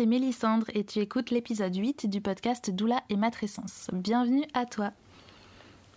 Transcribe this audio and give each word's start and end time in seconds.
C'est 0.00 0.06
Mélissandre 0.06 0.64
et 0.72 0.82
tu 0.82 1.00
écoutes 1.00 1.30
l'épisode 1.30 1.76
8 1.76 2.08
du 2.08 2.22
podcast 2.22 2.70
Doula 2.70 3.02
et 3.10 3.16
Matrescence. 3.16 3.90
Bienvenue 3.92 4.46
à 4.54 4.64
toi. 4.64 4.92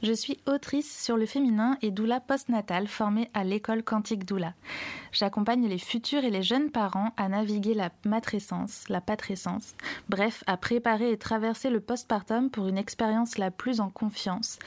Je 0.02 0.12
suis 0.12 0.42
autrice 0.46 1.02
sur 1.02 1.16
le 1.16 1.26
féminin 1.26 1.78
et 1.82 1.90
doula 1.90 2.20
postnatal 2.20 2.90
formée 2.90 3.30
à 3.34 3.46
l'école 3.46 3.82
Quantique 3.82 4.26
Doula. 4.26 4.56
J'accompagne 5.14 5.70
les 5.70 5.78
futurs 5.78 6.26
et 6.26 6.32
les 6.32 6.44
jeunes 6.44 6.70
parents 6.70 7.14
à 7.16 7.30
naviguer 7.30 7.74
la 7.74 7.92
matrescence, 8.04 8.90
la 8.90 9.00
patrescence, 9.00 9.74
bref, 10.10 10.44
à 10.48 10.58
préparer 10.58 11.14
et 11.14 11.18
traverser 11.18 11.70
le 11.70 11.80
postpartum 11.80 12.50
pour 12.50 12.68
une 12.68 12.78
expérience 12.78 13.38
la 13.38 13.52
plus 13.52 13.80
en 13.80 13.90
confiance, 13.90 14.60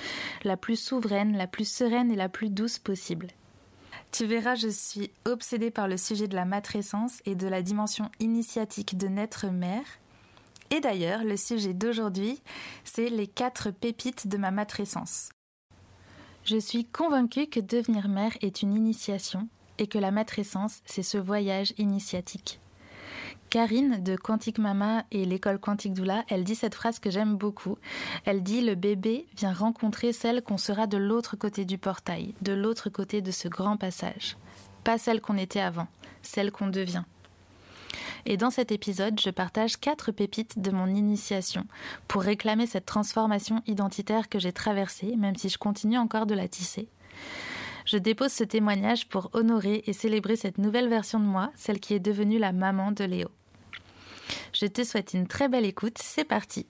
la 0.45 0.57
plus 0.57 0.81
souveraine, 0.81 1.37
la 1.37 1.47
plus 1.47 1.71
sereine 1.71 2.11
et 2.11 2.17
la 2.17 2.31
plus 2.31 2.49
douce 2.49 2.79
possible. 2.79 3.27
Tu 4.17 4.25
verras, 4.25 4.55
je 4.55 4.69
suis 4.69 5.11
obsédée 5.27 5.71
par 5.71 5.89
le 5.89 5.99
sujet 5.99 6.27
de 6.27 6.35
la 6.35 6.47
matrescence 6.47 7.21
et 7.27 7.35
de 7.35 7.47
la 7.49 7.61
dimension 7.61 8.11
initiatique 8.19 8.97
de 8.97 9.09
naître 9.09 9.45
mère. 9.49 9.85
Et 10.71 10.81
d'ailleurs, 10.81 11.23
le 11.23 11.37
sujet 11.37 11.75
d'aujourd'hui, 11.75 12.41
c'est 12.83 13.11
les 13.11 13.27
quatre 13.27 13.71
pépites 13.71 14.27
de 14.27 14.39
ma 14.39 14.51
matrescence. 14.51 15.29
Je 16.45 16.57
suis 16.57 16.87
convaincue 16.87 17.47
que 17.49 17.61
devenir 17.61 18.09
mère 18.09 18.33
est 18.41 18.63
une 18.63 18.73
initiation 18.73 19.51
et 19.77 19.87
que 19.87 19.99
la 19.99 20.13
matrescence, 20.13 20.81
c'est 20.87 21.03
ce 21.03 21.19
voyage 21.19 21.75
initiatique. 21.77 22.59
Karine 23.51 24.03
de 24.03 24.17
Quantique 24.17 24.59
Mama 24.59 25.05
et 25.11 25.25
l'école 25.25 25.59
Quantique 25.59 25.95
Doula, 25.95 26.25
elle 26.29 26.45
dit 26.45 26.55
cette 26.55 26.75
phrase 26.75 26.99
que 26.99 27.11
j'aime 27.11 27.37
beaucoup. 27.37 27.79
Elle 28.25 28.43
dit 28.43 28.61
Le 28.61 28.75
bébé 28.75 29.27
vient 29.37 29.53
rencontrer 29.53 30.13
celle 30.13 30.43
qu'on 30.43 30.59
sera 30.59 30.87
de 30.87 30.97
l'autre 30.97 31.37
côté 31.37 31.65
du 31.65 31.79
portail, 31.79 32.35
de 32.43 32.53
l'autre 32.53 32.91
côté 32.91 33.23
de 33.23 33.31
ce 33.31 33.49
grand 33.49 33.77
passage. 33.77 34.37
Pas 34.85 34.99
celle 34.99 35.21
qu'on 35.21 35.37
était 35.37 35.61
avant, 35.61 35.87
celle 36.23 36.51
qu'on 36.51 36.69
devient. 36.69 37.05
Et 38.25 38.37
dans 38.37 38.51
cet 38.51 38.73
épisode, 38.73 39.21
je 39.21 39.31
partage 39.31 39.77
quatre 39.77 40.11
pépites 40.11 40.61
de 40.61 40.73
mon 40.73 40.89
initiation 40.89 41.65
pour 42.09 42.23
réclamer 42.23 42.67
cette 42.67 42.87
transformation 42.87 43.63
identitaire 43.67 44.29
que 44.29 44.41
j'ai 44.41 44.53
traversée, 44.53 45.15
même 45.17 45.37
si 45.37 45.49
je 45.49 45.59
continue 45.59 45.99
encore 45.99 46.27
de 46.27 46.35
la 46.35 46.49
tisser. 46.49 46.89
Je 47.87 47.99
dépose 47.99 48.33
ce 48.33 48.45
témoignage 48.45 49.09
pour 49.09 49.31
honorer 49.33 49.85
et 49.87 49.93
célébrer 49.93 50.35
cette 50.37 50.59
nouvelle 50.59 50.89
version 50.89 51.21
de 51.21 51.25
moi, 51.25 51.53
celle 51.55 51.79
qui 51.79 51.95
est 51.95 52.01
devenue 52.01 52.39
la 52.39 52.53
maman 52.53 52.91
de 52.91 53.05
Léo. 53.05 53.29
Je 54.53 54.67
te 54.67 54.83
souhaite 54.83 55.15
une 55.15 55.29
très 55.29 55.49
belle 55.49 55.65
écoute, 55.65 55.99
c'est 55.99 56.25
parti 56.25 56.67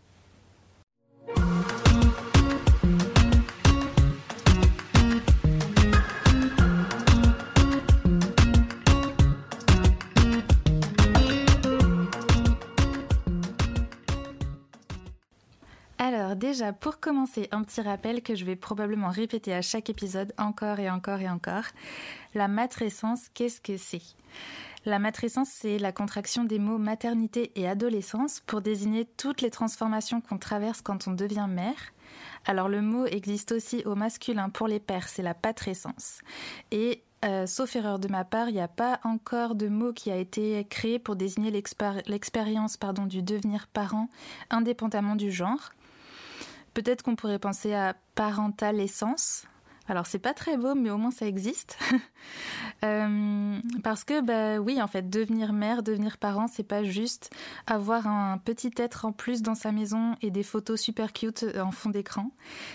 Alors 16.06 16.36
déjà, 16.36 16.72
pour 16.72 17.00
commencer, 17.00 17.48
un 17.50 17.64
petit 17.64 17.80
rappel 17.80 18.22
que 18.22 18.36
je 18.36 18.44
vais 18.44 18.54
probablement 18.54 19.08
répéter 19.08 19.52
à 19.52 19.60
chaque 19.60 19.90
épisode 19.90 20.32
encore 20.38 20.78
et 20.78 20.88
encore 20.88 21.18
et 21.18 21.28
encore. 21.28 21.64
La 22.32 22.46
matrescence, 22.46 23.28
qu'est-ce 23.34 23.60
que 23.60 23.76
c'est? 23.76 24.02
La 24.84 25.00
matrescence, 25.00 25.48
c'est 25.50 25.80
la 25.80 25.90
contraction 25.90 26.44
des 26.44 26.60
mots 26.60 26.78
maternité 26.78 27.50
et 27.56 27.66
adolescence 27.66 28.38
pour 28.46 28.60
désigner 28.60 29.04
toutes 29.04 29.40
les 29.40 29.50
transformations 29.50 30.20
qu'on 30.20 30.38
traverse 30.38 30.80
quand 30.80 31.08
on 31.08 31.10
devient 31.10 31.48
mère. 31.48 31.92
Alors 32.44 32.68
le 32.68 32.82
mot 32.82 33.06
existe 33.06 33.50
aussi 33.50 33.82
au 33.84 33.96
masculin 33.96 34.48
pour 34.48 34.68
les 34.68 34.78
pères, 34.78 35.08
c'est 35.08 35.24
la 35.24 35.34
patrescence. 35.34 36.20
Et 36.70 37.02
euh, 37.24 37.46
sauf 37.46 37.74
erreur 37.74 37.98
de 37.98 38.06
ma 38.06 38.24
part, 38.24 38.50
il 38.50 38.54
n'y 38.54 38.60
a 38.60 38.68
pas 38.68 39.00
encore 39.02 39.56
de 39.56 39.66
mot 39.66 39.92
qui 39.92 40.12
a 40.12 40.16
été 40.16 40.64
créé 40.70 41.00
pour 41.00 41.16
désigner 41.16 41.50
l'expérience 41.50 42.78
du 43.08 43.22
devenir 43.22 43.66
parent 43.66 44.08
indépendamment 44.50 45.16
du 45.16 45.32
genre. 45.32 45.70
Peut-être 46.76 47.02
qu'on 47.02 47.16
pourrait 47.16 47.38
penser 47.38 47.72
à 47.72 47.96
parental 48.14 48.78
essence. 48.80 49.46
Alors 49.88 50.06
c'est 50.06 50.18
pas 50.18 50.34
très 50.34 50.58
beau, 50.58 50.74
mais 50.74 50.90
au 50.90 50.98
moins 50.98 51.10
ça 51.10 51.26
existe. 51.26 51.78
Euh, 52.84 53.58
parce 53.82 54.04
que 54.04 54.20
bah 54.20 54.60
oui, 54.60 54.82
en 54.82 54.86
fait, 54.86 55.08
devenir 55.08 55.54
mère, 55.54 55.82
devenir 55.82 56.18
parent, 56.18 56.46
c'est 56.46 56.62
pas 56.62 56.84
juste 56.84 57.30
avoir 57.66 58.06
un 58.06 58.36
petit 58.36 58.70
être 58.76 59.06
en 59.06 59.12
plus 59.12 59.40
dans 59.40 59.54
sa 59.54 59.72
maison 59.72 60.16
et 60.20 60.30
des 60.30 60.42
photos 60.42 60.78
super 60.78 61.14
cute 61.14 61.46
en 61.58 61.70
fond 61.70 61.88
d'écran. 61.88 62.30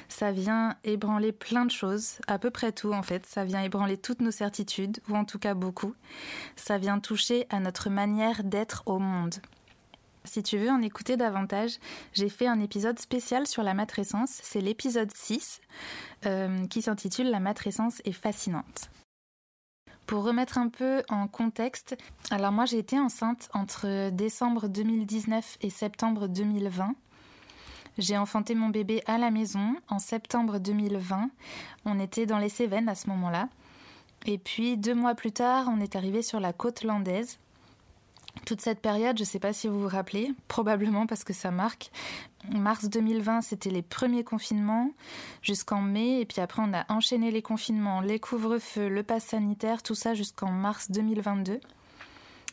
Ça 0.09 0.31
vient 0.31 0.75
ébranler 0.83 1.31
plein 1.31 1.65
de 1.65 1.71
choses, 1.71 2.17
à 2.27 2.39
peu 2.39 2.49
près 2.49 2.71
tout 2.71 2.93
en 2.93 3.03
fait. 3.03 3.27
Ça 3.27 3.45
vient 3.45 3.61
ébranler 3.61 3.97
toutes 3.97 4.21
nos 4.21 4.31
certitudes, 4.31 4.99
ou 5.07 5.15
en 5.15 5.25
tout 5.25 5.37
cas 5.37 5.53
beaucoup. 5.53 5.93
Ça 6.55 6.79
vient 6.79 6.99
toucher 6.99 7.45
à 7.51 7.59
notre 7.59 7.91
manière 7.91 8.43
d'être 8.43 8.81
au 8.87 8.97
monde. 8.97 9.35
Si 10.23 10.43
tu 10.43 10.57
veux 10.57 10.69
en 10.69 10.81
écouter 10.81 11.17
davantage, 11.17 11.77
j'ai 12.13 12.29
fait 12.29 12.47
un 12.47 12.59
épisode 12.59 12.99
spécial 12.99 13.47
sur 13.47 13.63
la 13.63 13.73
matrescence, 13.73 14.39
c'est 14.43 14.61
l'épisode 14.61 15.11
6 15.13 15.61
euh, 16.25 16.67
qui 16.67 16.81
s'intitule 16.81 17.31
La 17.31 17.39
matrescence 17.39 18.01
est 18.05 18.11
fascinante. 18.11 18.89
Pour 20.05 20.23
remettre 20.23 20.57
un 20.57 20.67
peu 20.67 21.03
en 21.09 21.27
contexte, 21.27 21.97
alors 22.29 22.51
moi 22.51 22.65
j'ai 22.65 22.77
été 22.77 22.99
enceinte 22.99 23.49
entre 23.53 24.09
décembre 24.09 24.67
2019 24.67 25.57
et 25.61 25.69
septembre 25.69 26.27
2020. 26.27 26.95
J'ai 27.97 28.17
enfanté 28.17 28.53
mon 28.55 28.69
bébé 28.69 29.01
à 29.05 29.17
la 29.17 29.31
maison 29.31 29.75
en 29.89 29.99
septembre 29.99 30.59
2020. 30.59 31.29
On 31.85 31.99
était 31.99 32.25
dans 32.25 32.37
les 32.37 32.49
Cévennes 32.49 32.89
à 32.89 32.95
ce 32.95 33.09
moment-là. 33.09 33.49
Et 34.25 34.37
puis 34.37 34.77
deux 34.77 34.95
mois 34.95 35.15
plus 35.15 35.31
tard, 35.31 35.67
on 35.69 35.79
est 35.79 35.95
arrivé 35.95 36.21
sur 36.21 36.39
la 36.39 36.53
côte 36.53 36.83
landaise 36.83 37.39
toute 38.45 38.61
cette 38.61 38.79
période, 38.79 39.17
je 39.17 39.23
ne 39.23 39.27
sais 39.27 39.39
pas 39.39 39.53
si 39.53 39.67
vous 39.67 39.79
vous 39.81 39.87
rappelez, 39.87 40.31
probablement 40.47 41.05
parce 41.05 41.23
que 41.23 41.33
ça 41.33 41.51
marque. 41.51 41.91
Mars 42.49 42.89
2020, 42.89 43.41
c'était 43.41 43.69
les 43.69 43.81
premiers 43.81 44.23
confinements 44.23 44.91
jusqu'en 45.41 45.81
mai, 45.81 46.21
et 46.21 46.25
puis 46.25 46.41
après 46.41 46.63
on 46.65 46.73
a 46.73 46.85
enchaîné 46.91 47.29
les 47.31 47.41
confinements, 47.41 48.01
les 48.01 48.19
couvre-feux, 48.19 48.87
le 48.87 49.03
pass 49.03 49.25
sanitaire, 49.25 49.83
tout 49.83 49.95
ça 49.95 50.13
jusqu'en 50.13 50.51
mars 50.51 50.89
2022. 50.91 51.59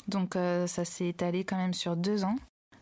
Donc 0.08 0.36
euh, 0.36 0.66
ça 0.66 0.84
s'est 0.84 1.08
étalé 1.08 1.44
quand 1.44 1.56
même 1.56 1.74
sur 1.74 1.96
deux 1.96 2.24
ans. 2.24 2.36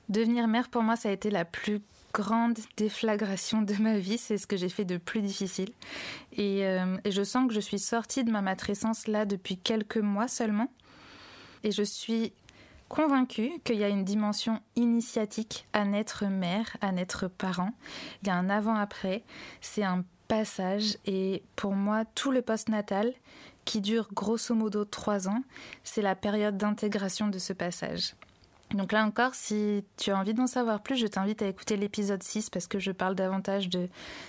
Devenir 0.08 0.48
mère 0.48 0.68
pour 0.68 0.82
moi, 0.82 0.96
ça 0.96 1.08
a 1.08 1.12
été 1.12 1.30
la 1.30 1.44
plus 1.44 1.80
grande 2.12 2.58
déflagration 2.76 3.62
de 3.62 3.74
ma 3.74 3.98
vie, 3.98 4.18
c'est 4.18 4.38
ce 4.38 4.46
que 4.46 4.56
j'ai 4.56 4.68
fait 4.68 4.84
de 4.84 4.96
plus 4.96 5.20
difficile. 5.20 5.70
Et, 6.32 6.66
euh, 6.66 6.96
et 7.04 7.10
je 7.10 7.22
sens 7.22 7.46
que 7.46 7.54
je 7.54 7.60
suis 7.60 7.78
sortie 7.78 8.24
de 8.24 8.30
ma 8.30 8.40
matrescence 8.40 9.06
là 9.06 9.26
depuis 9.26 9.58
quelques 9.58 9.98
mois 9.98 10.28
seulement. 10.28 10.72
Et 11.62 11.72
je 11.72 11.82
suis 11.82 12.32
convaincue 12.88 13.60
qu'il 13.64 13.76
y 13.76 13.84
a 13.84 13.88
une 13.88 14.04
dimension 14.04 14.60
initiatique 14.76 15.66
à 15.72 15.84
naître 15.84 16.24
mère, 16.26 16.76
à 16.80 16.92
naître 16.92 17.28
parent. 17.28 17.72
Il 18.22 18.28
y 18.28 18.30
a 18.30 18.36
un 18.36 18.48
avant-après, 18.48 19.24
c'est 19.60 19.84
un 19.84 20.04
passage 20.28 20.98
et 21.06 21.42
pour 21.54 21.74
moi 21.74 22.04
tout 22.14 22.32
le 22.32 22.42
post-natal 22.42 23.12
qui 23.64 23.80
dure 23.80 24.08
grosso 24.12 24.54
modo 24.54 24.84
trois 24.84 25.28
ans, 25.28 25.42
c'est 25.84 26.02
la 26.02 26.14
période 26.14 26.56
d'intégration 26.56 27.28
de 27.28 27.38
ce 27.38 27.52
passage. 27.52 28.14
Donc 28.74 28.92
là 28.92 29.04
encore, 29.04 29.34
si 29.34 29.84
tu 29.96 30.10
as 30.10 30.18
envie 30.18 30.34
d'en 30.34 30.48
savoir 30.48 30.82
plus, 30.82 30.96
je 30.96 31.06
t'invite 31.06 31.40
à 31.40 31.46
écouter 31.46 31.76
l'épisode 31.76 32.22
6 32.22 32.50
parce 32.50 32.66
que 32.66 32.80
je 32.80 32.90
parle 32.90 33.14
davantage 33.14 33.68
de 33.68 33.88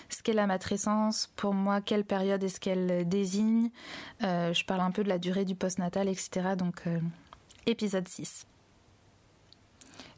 ce 0.09 0.21
qu'est 0.21 0.33
la 0.33 0.45
matrescence, 0.45 1.31
pour 1.35 1.53
moi, 1.53 1.81
quelle 1.81 2.03
période 2.03 2.43
est-ce 2.43 2.59
qu'elle 2.59 3.07
désigne. 3.07 3.71
Euh, 4.23 4.53
je 4.53 4.63
parle 4.63 4.81
un 4.81 4.91
peu 4.91 5.03
de 5.03 5.09
la 5.09 5.17
durée 5.17 5.43
du 5.43 5.55
postnatal, 5.55 6.07
etc. 6.07 6.49
Donc 6.55 6.83
euh, 6.85 6.99
épisode 7.67 8.07
6. 8.07 8.47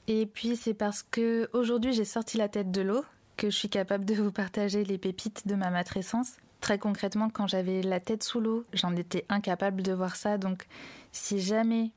Et 0.07 0.25
puis 0.25 0.55
c'est 0.55 0.73
parce 0.73 1.03
que 1.03 1.49
aujourd'hui 1.53 1.93
j'ai 1.93 2.05
sorti 2.05 2.37
la 2.37 2.49
tête 2.49 2.71
de 2.71 2.81
l'eau 2.81 3.03
que 3.37 3.49
je 3.49 3.55
suis 3.55 3.69
capable 3.69 4.05
de 4.05 4.15
vous 4.15 4.31
partager 4.31 4.83
les 4.83 4.97
pépites 4.97 5.47
de 5.47 5.55
ma 5.55 5.69
matrescence. 5.69 6.37
Très 6.61 6.77
concrètement, 6.77 7.29
quand 7.29 7.47
j'avais 7.47 7.81
la 7.81 7.99
tête 7.99 8.23
sous 8.23 8.41
l'eau, 8.41 8.65
j'en 8.73 8.95
étais 8.95 9.25
incapable 9.29 9.81
de 9.81 9.93
voir 9.93 10.15
ça. 10.15 10.37
Donc 10.37 10.65
si 11.11 11.39
jamais 11.39 11.91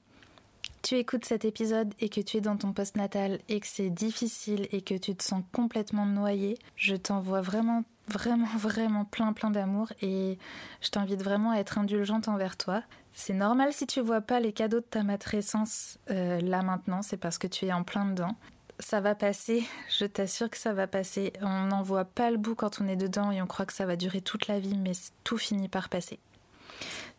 tu 0.82 0.96
écoutes 0.96 1.24
cet 1.24 1.44
épisode 1.44 1.94
et 2.00 2.08
que 2.08 2.20
tu 2.20 2.36
es 2.36 2.40
dans 2.40 2.56
ton 2.56 2.72
post-natal 2.72 3.40
et 3.48 3.60
que 3.60 3.66
c'est 3.66 3.90
difficile 3.90 4.68
et 4.72 4.82
que 4.82 4.94
tu 4.94 5.14
te 5.14 5.22
sens 5.22 5.42
complètement 5.52 6.06
noyé, 6.06 6.58
je 6.76 6.94
t'envoie 6.96 7.40
vraiment, 7.40 7.84
vraiment, 8.08 8.48
vraiment 8.56 9.04
plein, 9.04 9.32
plein 9.32 9.50
d'amour 9.50 9.92
et 10.00 10.38
je 10.80 10.90
t'invite 10.90 11.22
vraiment 11.22 11.52
à 11.52 11.56
être 11.56 11.78
indulgente 11.78 12.28
envers 12.28 12.56
toi. 12.56 12.82
C'est 13.14 13.34
normal 13.34 13.72
si 13.72 13.86
tu 13.86 14.00
vois 14.00 14.20
pas 14.20 14.40
les 14.40 14.52
cadeaux 14.52 14.80
de 14.80 14.84
ta 14.84 15.02
matrescence 15.02 15.98
euh, 16.10 16.40
là 16.40 16.62
maintenant, 16.62 17.02
c'est 17.02 17.16
parce 17.16 17.38
que 17.38 17.46
tu 17.46 17.66
es 17.66 17.72
en 17.72 17.84
plein 17.84 18.06
dedans. 18.06 18.36
Ça 18.80 19.00
va 19.00 19.14
passer, 19.14 19.64
je 19.96 20.06
t'assure 20.06 20.50
que 20.50 20.56
ça 20.56 20.72
va 20.72 20.86
passer. 20.86 21.32
On 21.40 21.66
n'en 21.66 21.82
voit 21.82 22.04
pas 22.04 22.30
le 22.30 22.38
bout 22.38 22.54
quand 22.54 22.80
on 22.80 22.88
est 22.88 22.96
dedans 22.96 23.30
et 23.30 23.40
on 23.40 23.46
croit 23.46 23.66
que 23.66 23.72
ça 23.72 23.86
va 23.86 23.96
durer 23.96 24.22
toute 24.22 24.48
la 24.48 24.58
vie, 24.58 24.76
mais 24.76 24.92
tout 25.24 25.38
finit 25.38 25.68
par 25.68 25.88
passer. 25.88 26.18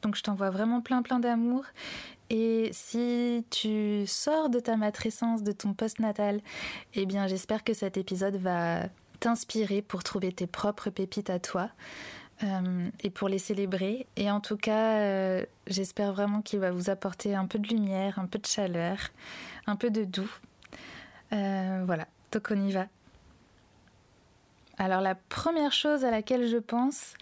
Donc 0.02 0.16
je 0.16 0.24
t'envoie 0.24 0.50
vraiment 0.50 0.82
plein 0.82 1.02
plein 1.04 1.20
d'amour. 1.20 1.64
Et 2.30 2.70
si 2.74 3.46
tu 3.52 4.06
sors 4.08 4.50
de 4.50 4.60
ta 4.60 4.76
matrescence, 4.76 5.44
de 5.44 5.52
ton 5.52 5.74
post-natal, 5.74 6.42
eh 6.96 7.06
bien 7.06 7.28
j'espère 7.28 7.64
que 7.64 7.74
cet 7.74 7.96
épisode 7.96 8.36
va 8.36 8.90
t'inspirer 9.24 9.82
pour 9.82 10.04
trouver 10.04 10.34
tes 10.34 10.48
propres 10.48 10.90
pépites 10.90 11.30
à 11.30 11.40
toi. 11.40 11.70
et 13.04 13.10
pour 13.10 13.30
les 13.30 13.40
célébrer. 13.40 14.06
Et 14.18 14.30
en 14.30 14.42
tout 14.42 14.58
cas, 14.58 15.40
j'espère 15.66 16.12
vraiment 16.12 16.42
qu'il 16.42 16.60
va 16.60 16.72
vous 16.72 16.90
apporter 16.90 17.36
un 17.36 17.48
peu 17.48 17.58
de 17.58 17.70
lumière, 17.70 18.20
un 18.20 18.26
peu 18.26 18.38
de 18.38 18.46
chaleur, 18.46 18.98
un 19.66 19.78
peu 19.78 19.90
de 19.90 20.04
doux. 20.04 20.30
voilà, 21.32 22.06
donc 22.34 22.48
on 22.52 22.68
y 22.68 22.74
va. 22.74 22.88
Alors 24.78 25.00
la 25.00 25.16
première 25.16 25.72
chose 25.72 26.04
à 26.04 26.12
laquelle 26.12 26.50
je 26.50 26.58
pense, 26.58 27.14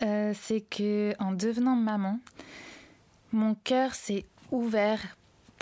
c'est 0.00 0.64
que 0.70 1.12
en 1.18 1.32
devenant 1.32 1.76
maman, 1.76 2.18
mon 3.32 3.54
cœur 3.56 3.94
s'est 3.94 4.24
ouvert 4.50 5.00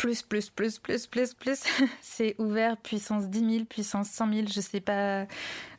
plus, 0.01 0.23
plus, 0.23 0.49
plus, 0.49 0.79
plus, 0.79 1.07
plus, 1.07 1.35
plus. 1.35 1.63
c'est 2.01 2.35
ouvert 2.39 2.79
puissance 2.79 3.29
10 3.29 3.51
000, 3.53 3.65
puissance 3.67 4.09
100 4.09 4.33
000. 4.33 4.47
Je 4.49 4.61
sais 4.63 4.81
pas, 4.81 5.27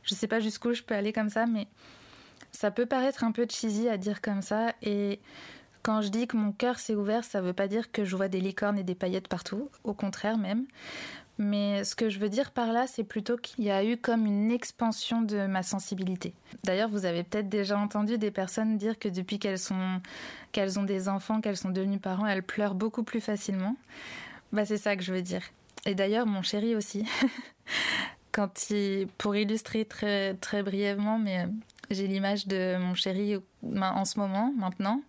je 0.03 0.15
sais 0.15 0.27
pas 0.27 0.39
jusqu'où 0.39 0.73
je 0.73 0.83
peux 0.83 0.95
aller 0.95 1.13
comme 1.13 1.29
ça, 1.29 1.45
mais 1.45 1.67
ça 2.51 2.71
peut 2.71 2.85
paraître 2.85 3.23
un 3.23 3.31
peu 3.31 3.47
cheesy 3.49 3.89
à 3.89 3.97
dire 3.97 4.21
comme 4.21 4.41
ça. 4.41 4.73
Et 4.81 5.19
quand 5.83 6.01
je 6.01 6.09
dis 6.09 6.27
que 6.27 6.37
mon 6.37 6.51
cœur 6.51 6.79
s'est 6.79 6.95
ouvert, 6.95 7.23
ça 7.23 7.41
veut 7.41 7.53
pas 7.53 7.67
dire 7.67 7.91
que 7.91 8.05
je 8.05 8.15
vois 8.15 8.27
des 8.27 8.39
licornes 8.39 8.77
et 8.77 8.83
des 8.83 8.95
paillettes 8.95 9.27
partout. 9.27 9.69
Au 9.83 9.93
contraire 9.93 10.37
même. 10.37 10.65
Mais 11.37 11.83
ce 11.83 11.95
que 11.95 12.09
je 12.09 12.19
veux 12.19 12.29
dire 12.29 12.51
par 12.51 12.71
là, 12.71 12.85
c'est 12.85 13.03
plutôt 13.03 13.35
qu'il 13.35 13.63
y 13.63 13.71
a 13.71 13.83
eu 13.83 13.97
comme 13.97 14.27
une 14.27 14.51
expansion 14.51 15.21
de 15.21 15.47
ma 15.47 15.63
sensibilité. 15.63 16.33
D'ailleurs, 16.65 16.89
vous 16.89 17.05
avez 17.05 17.23
peut-être 17.23 17.49
déjà 17.49 17.79
entendu 17.79 18.19
des 18.19 18.29
personnes 18.29 18.77
dire 18.77 18.99
que 18.99 19.09
depuis 19.09 19.39
qu'elles 19.39 19.57
sont 19.57 20.01
qu'elles 20.51 20.77
ont 20.77 20.83
des 20.83 21.09
enfants, 21.09 21.41
qu'elles 21.41 21.57
sont 21.57 21.69
devenues 21.69 21.99
parents, 21.99 22.27
elles 22.27 22.43
pleurent 22.43 22.75
beaucoup 22.75 23.03
plus 23.03 23.21
facilement. 23.21 23.75
Bah 24.51 24.65
c'est 24.65 24.77
ça 24.77 24.95
que 24.95 25.01
je 25.01 25.13
veux 25.13 25.21
dire. 25.21 25.41
Et 25.85 25.95
d'ailleurs, 25.95 26.27
mon 26.27 26.43
chéri 26.43 26.75
aussi. 26.75 27.07
Pour 29.17 29.35
illustrer 29.35 29.85
très 29.85 30.35
très 30.35 30.63
brièvement, 30.63 31.19
mais 31.19 31.39
euh, 31.39 31.47
j'ai 31.89 32.07
l'image 32.07 32.47
de 32.47 32.77
mon 32.77 32.93
chéri 32.93 33.37
en 33.63 34.05
ce 34.05 34.19
moment, 34.19 34.53
maintenant. 34.57 35.01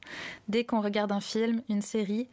Dès 0.49 0.65
qu'on 0.65 0.81
regarde 0.81 1.13
un 1.13 1.21
film, 1.21 1.63
une 1.69 1.83
série, 1.83 2.29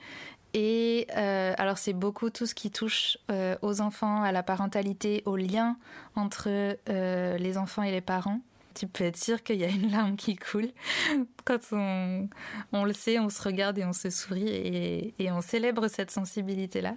et 0.56 1.06
euh, 1.16 1.54
alors 1.60 1.78
c'est 1.78 1.94
beaucoup 1.94 2.32
tout 2.32 2.48
ce 2.48 2.56
qui 2.56 2.72
touche 2.72 3.20
euh, 3.30 3.56
aux 3.62 3.82
enfants, 3.82 4.24
à 4.24 4.32
la 4.32 4.42
parentalité, 4.42 5.22
au 5.26 5.36
lien 5.38 5.78
entre 6.16 6.76
les 6.88 7.58
enfants 7.58 7.84
et 7.84 7.92
les 7.92 8.02
parents. 8.02 8.42
Tu 8.74 8.88
peux 8.88 9.04
être 9.04 9.18
sûr 9.18 9.44
qu'il 9.44 9.58
y 9.58 9.66
a 9.66 9.70
une 9.70 9.92
larme 9.92 10.16
qui 10.16 10.38
coule 10.38 10.70
quand 11.46 11.60
on, 11.72 12.30
on, 12.72 12.84
le 12.86 12.94
sait, 12.94 13.20
on 13.20 13.30
se 13.30 13.42
regarde 13.42 13.78
et 13.78 13.86
on 13.86 13.94
se 13.94 14.10
sourit 14.10 14.48
et, 14.48 15.14
et 15.20 15.32
on 15.32 15.42
célèbre 15.42 15.88
cette 15.88 16.12
sensibilité-là. 16.12 16.96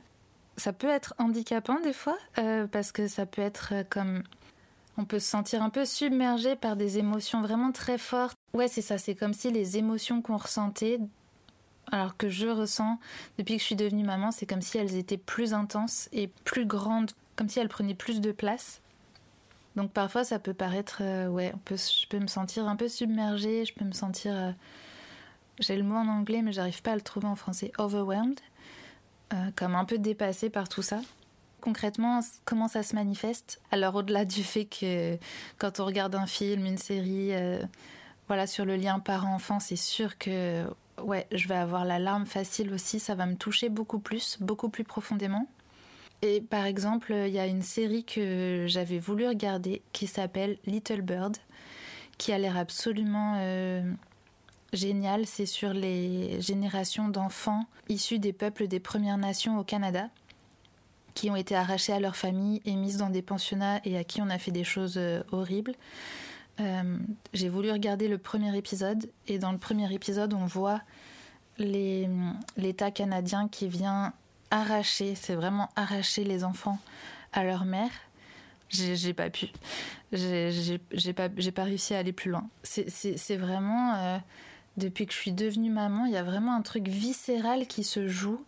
Ça 0.57 0.73
peut 0.73 0.89
être 0.89 1.15
handicapant 1.19 1.81
des 1.81 1.93
fois 1.93 2.19
parce 2.71 2.93
que 2.93 3.09
ça 3.09 3.27
peut 3.27 3.43
être 3.43 3.73
comme 3.89 4.23
on 4.99 5.05
peut 5.05 5.19
se 5.19 5.29
sentir 5.29 5.63
un 5.63 5.71
peu 5.71 5.85
submergé 5.85 6.57
par 6.57 6.77
des 6.77 6.99
émotions 6.99 7.41
vraiment 7.41 7.73
très 7.73 7.99
fortes. 7.99 8.37
Ouais, 8.53 8.69
c'est 8.69 8.83
ça, 8.83 8.99
c'est 8.99 9.15
comme 9.15 9.33
si 9.33 9.51
les 9.51 9.79
émotions 9.79 10.21
qu'on 10.21 10.37
ressentait 10.37 11.01
alors 11.91 12.17
que 12.17 12.29
je 12.29 12.47
ressens 12.47 12.99
depuis 13.39 13.57
que 13.57 13.61
je 13.61 13.67
suis 13.67 13.77
devenue 13.77 14.05
maman, 14.05 14.31
c'est 14.31 14.47
comme 14.47 14.63
si 14.63 14.79
elles 14.79 14.97
étaient 14.97 15.17
plus 15.17 15.55
intenses 15.55 16.09
et 16.13 16.29
plus 16.45 16.67
grandes, 16.67 17.11
comme 17.37 17.49
si 17.49 17.59
elles 17.59 17.69
prenaient 17.69 17.95
plus 17.95 18.21
de 18.21 18.33
place. 18.33 18.81
Donc 19.77 19.91
parfois 19.91 20.25
ça 20.25 20.39
peut 20.39 20.55
paraître, 20.55 20.99
euh, 21.01 21.29
ouais, 21.29 21.53
je 21.71 22.07
peux 22.09 22.19
me 22.19 22.27
sentir 22.27 22.69
un 22.69 22.77
peu 22.77 22.89
submergée, 22.89 23.65
je 23.65 23.75
peux 23.75 23.85
me 23.85 23.93
sentir, 23.93 24.35
euh, 24.35 24.53
j'ai 25.59 25.77
le 25.77 25.83
mot 25.83 25.97
en 25.97 26.09
anglais 26.09 26.43
mais 26.43 26.53
j'arrive 26.53 26.83
pas 26.83 26.93
à 26.93 26.95
le 26.95 27.01
trouver 27.01 27.27
en 27.27 27.37
français, 27.37 27.73
overwhelmed, 27.79 28.39
euh, 29.33 29.37
comme 29.57 29.75
un 29.75 29.85
peu 29.85 29.99
dépassée 29.99 30.51
par 30.51 30.69
tout 30.69 30.83
ça. 30.83 31.01
Concrètement, 31.61 32.21
comment 32.45 32.69
ça 32.69 32.83
se 32.83 32.95
manifeste? 32.95 33.61
Alors 33.71 33.95
au-delà 33.95 34.25
du 34.25 34.43
fait 34.43 34.65
que 34.65 35.17
quand 35.59 35.79
on 35.79 35.87
regarde 35.87 36.15
un 36.15 36.27
film, 36.27 36.67
une 36.67 36.79
série, 36.79 37.31
voilà, 38.27 38.49
sur 38.49 38.65
le 38.65 38.75
lien 38.75 38.99
parent-enfant, 38.99 39.61
c'est 39.61 39.77
sûr 39.77 40.19
que 40.19 40.65
ouais, 41.01 41.27
je 41.31 41.47
vais 41.47 41.55
avoir 41.55 41.85
la 41.85 41.99
larme 41.99 42.27
facile 42.27 42.73
aussi, 42.73 42.99
ça 42.99 43.15
va 43.15 43.27
me 43.27 43.37
toucher 43.37 43.69
beaucoup 43.69 43.99
plus, 43.99 44.39
beaucoup 44.41 44.69
plus 44.69 44.85
profondément. 44.85 45.47
Et 46.23 46.41
par 46.41 46.67
exemple, 46.67 47.13
il 47.13 47.33
y 47.33 47.41
a 47.41 47.47
une 47.47 47.63
série 47.63 48.05
que 48.05 48.67
j'avais 48.69 49.01
voulu 49.01 49.27
regarder 49.27 49.83
qui 49.93 50.07
s'appelle 50.07 50.57
Little 50.67 51.03
Bird, 51.03 51.37
qui 52.17 52.33
a 52.33 52.39
l'air 52.39 52.57
absolument 52.57 53.37
euh, 53.39 53.83
génial. 54.73 55.27
C'est 55.27 55.47
sur 55.47 55.73
les 55.73 56.41
générations 56.41 57.09
d'enfants 57.09 57.67
issus 57.89 58.19
des 58.19 58.33
peuples 58.33 58.69
des 58.69 58.81
Premières 58.81 59.19
Nations 59.19 59.59
au 59.59 59.65
Canada 59.65 60.09
qui 61.15 61.31
ont 61.31 61.37
été 61.37 61.55
arrachés 61.55 61.93
à 61.93 62.01
leur 62.01 62.17
famille 62.17 62.63
et 62.65 62.75
mis 62.75 62.97
dans 62.97 63.11
des 63.11 63.23
pensionnats 63.23 63.81
et 63.85 63.99
à 63.99 64.05
qui 64.05 64.23
on 64.23 64.31
a 64.31 64.39
fait 64.39 64.51
des 64.51 64.65
choses 64.65 64.97
euh, 64.97 65.23
horribles. 65.31 65.75
Euh, 66.61 66.99
j'ai 67.33 67.49
voulu 67.49 67.71
regarder 67.71 68.09
le 68.09 68.19
premier 68.19 68.57
épisode 68.57 69.11
et 69.29 69.39
dans 69.39 69.53
le 69.53 69.59
premier 69.59 69.93
épisode, 69.93 70.35
on 70.35 70.47
voit 70.47 70.81
l'État 71.59 72.91
canadien 72.91 73.49
qui 73.49 73.69
vient 73.69 74.13
arracher, 74.51 75.15
c'est 75.15 75.35
vraiment 75.35 75.69
arracher 75.77 76.25
les 76.25 76.45
enfants 76.45 76.79
à 77.33 77.45
leur 77.45 77.65
mère. 77.65 77.91
J'ai 78.69 79.13
pas 79.13 79.29
pu. 79.29 79.49
J'ai 80.13 80.79
pas, 81.15 81.29
pas 81.29 81.65
réussi 81.65 81.95
à 81.95 81.99
aller 81.99 82.13
plus 82.13 82.31
loin. 82.31 82.49
C'est 82.63 83.37
vraiment. 83.37 83.95
Euh, 83.97 84.19
depuis 84.77 85.07
que 85.07 85.13
je 85.13 85.19
suis 85.19 85.33
devenue 85.33 85.71
maman, 85.71 86.07
il 86.07 86.13
y 86.13 86.17
a 86.17 86.23
vraiment 86.23 86.55
un 86.55 86.63
truc 86.63 86.89
viscéral 86.89 87.67
qui 87.67 87.85
se 87.85 88.09
joue 88.09 88.43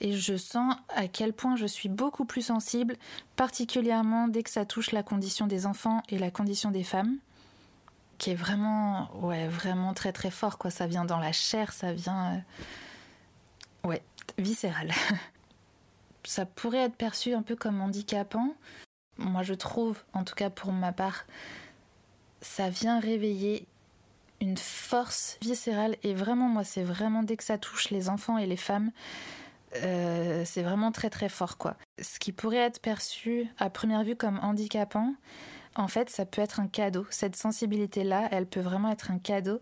et 0.00 0.12
je 0.12 0.36
sens 0.36 0.74
à 0.88 1.06
quel 1.06 1.32
point 1.32 1.56
je 1.56 1.66
suis 1.66 1.88
beaucoup 1.88 2.24
plus 2.24 2.42
sensible, 2.42 2.96
particulièrement 3.36 4.28
dès 4.28 4.42
que 4.42 4.50
ça 4.50 4.64
touche 4.64 4.90
la 4.90 5.02
condition 5.02 5.46
des 5.46 5.66
enfants 5.66 6.02
et 6.08 6.18
la 6.18 6.30
condition 6.30 6.70
des 6.70 6.84
femmes 6.84 7.18
qui 8.18 8.30
est 8.30 8.34
vraiment, 8.34 9.08
ouais, 9.22 9.46
vraiment 9.46 9.94
très 9.94 10.12
très 10.12 10.30
fort, 10.30 10.58
quoi. 10.58 10.70
Ça 10.70 10.86
vient 10.86 11.04
dans 11.04 11.20
la 11.20 11.32
chair, 11.32 11.72
ça 11.72 11.92
vient, 11.92 12.42
euh, 13.84 13.88
ouais, 13.88 14.02
viscéral. 14.36 14.92
ça 16.24 16.44
pourrait 16.44 16.78
être 16.78 16.96
perçu 16.96 17.32
un 17.32 17.42
peu 17.42 17.56
comme 17.56 17.80
handicapant. 17.80 18.54
Moi, 19.18 19.42
je 19.42 19.54
trouve, 19.54 20.02
en 20.12 20.24
tout 20.24 20.34
cas 20.34 20.50
pour 20.50 20.72
ma 20.72 20.92
part, 20.92 21.26
ça 22.40 22.68
vient 22.68 23.00
réveiller 23.00 23.66
une 24.40 24.56
force 24.56 25.38
viscérale 25.42 25.96
et 26.02 26.14
vraiment, 26.14 26.48
moi, 26.48 26.64
c'est 26.64 26.82
vraiment 26.82 27.22
dès 27.22 27.36
que 27.36 27.44
ça 27.44 27.58
touche 27.58 27.90
les 27.90 28.08
enfants 28.08 28.38
et 28.38 28.46
les 28.46 28.56
femmes, 28.56 28.90
euh, 29.76 30.42
c'est 30.44 30.62
vraiment 30.62 30.92
très 30.92 31.10
très 31.10 31.28
fort, 31.28 31.58
quoi. 31.58 31.76
Ce 32.00 32.18
qui 32.18 32.32
pourrait 32.32 32.56
être 32.56 32.80
perçu 32.80 33.48
à 33.58 33.70
première 33.70 34.04
vue 34.04 34.16
comme 34.16 34.38
handicapant, 34.42 35.14
en 35.76 35.88
fait, 35.88 36.10
ça 36.10 36.24
peut 36.24 36.42
être 36.42 36.60
un 36.60 36.66
cadeau. 36.66 37.06
Cette 37.10 37.36
sensibilité-là, 37.36 38.28
elle 38.32 38.46
peut 38.46 38.60
vraiment 38.60 38.90
être 38.90 39.10
un 39.10 39.18
cadeau. 39.18 39.60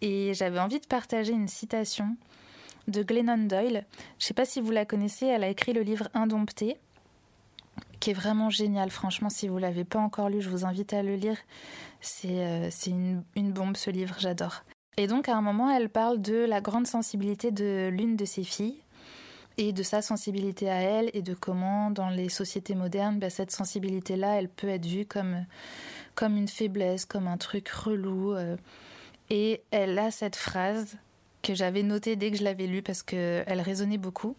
Et 0.00 0.34
j'avais 0.34 0.58
envie 0.58 0.80
de 0.80 0.86
partager 0.86 1.32
une 1.32 1.48
citation 1.48 2.16
de 2.88 3.02
Glennon 3.02 3.46
Doyle. 3.46 3.86
Je 4.18 4.24
ne 4.24 4.26
sais 4.26 4.34
pas 4.34 4.44
si 4.44 4.60
vous 4.60 4.70
la 4.70 4.84
connaissez, 4.84 5.26
elle 5.26 5.44
a 5.44 5.48
écrit 5.48 5.72
le 5.72 5.80
livre 5.80 6.08
Indompté, 6.12 6.76
qui 8.00 8.10
est 8.10 8.14
vraiment 8.14 8.50
génial. 8.50 8.90
Franchement, 8.90 9.30
si 9.30 9.48
vous 9.48 9.58
l'avez 9.58 9.84
pas 9.84 9.98
encore 9.98 10.28
lu, 10.28 10.40
je 10.40 10.50
vous 10.50 10.64
invite 10.64 10.92
à 10.92 11.02
le 11.02 11.16
lire. 11.16 11.36
C'est 12.00 12.44
euh, 12.44 12.70
une, 12.86 13.22
une 13.36 13.52
bombe 13.52 13.76
ce 13.76 13.90
livre, 13.90 14.16
j'adore. 14.18 14.64
Et 14.96 15.06
donc 15.06 15.28
à 15.28 15.36
un 15.36 15.42
moment, 15.42 15.70
elle 15.70 15.88
parle 15.88 16.20
de 16.20 16.44
la 16.44 16.60
grande 16.60 16.86
sensibilité 16.86 17.50
de 17.50 17.88
l'une 17.92 18.16
de 18.16 18.24
ses 18.24 18.44
filles, 18.44 18.84
et 19.56 19.72
de 19.72 19.82
sa 19.82 20.02
sensibilité 20.02 20.70
à 20.70 20.80
elle 20.80 21.10
et 21.14 21.22
de 21.22 21.34
comment 21.34 21.90
dans 21.90 22.08
les 22.08 22.28
sociétés 22.28 22.74
modernes, 22.74 23.18
bah, 23.18 23.30
cette 23.30 23.50
sensibilité-là, 23.50 24.38
elle 24.38 24.48
peut 24.48 24.68
être 24.68 24.86
vue 24.86 25.06
comme, 25.06 25.46
comme 26.14 26.36
une 26.36 26.48
faiblesse, 26.48 27.04
comme 27.04 27.28
un 27.28 27.36
truc 27.36 27.68
relou. 27.68 28.34
Euh. 28.34 28.56
Et 29.30 29.62
elle 29.70 29.98
a 29.98 30.10
cette 30.10 30.36
phrase 30.36 30.96
que 31.42 31.54
j'avais 31.54 31.82
notée 31.82 32.16
dès 32.16 32.30
que 32.30 32.36
je 32.36 32.44
l'avais 32.44 32.66
lue 32.66 32.82
parce 32.82 33.02
qu'elle 33.02 33.60
résonnait 33.60 33.98
beaucoup. 33.98 34.36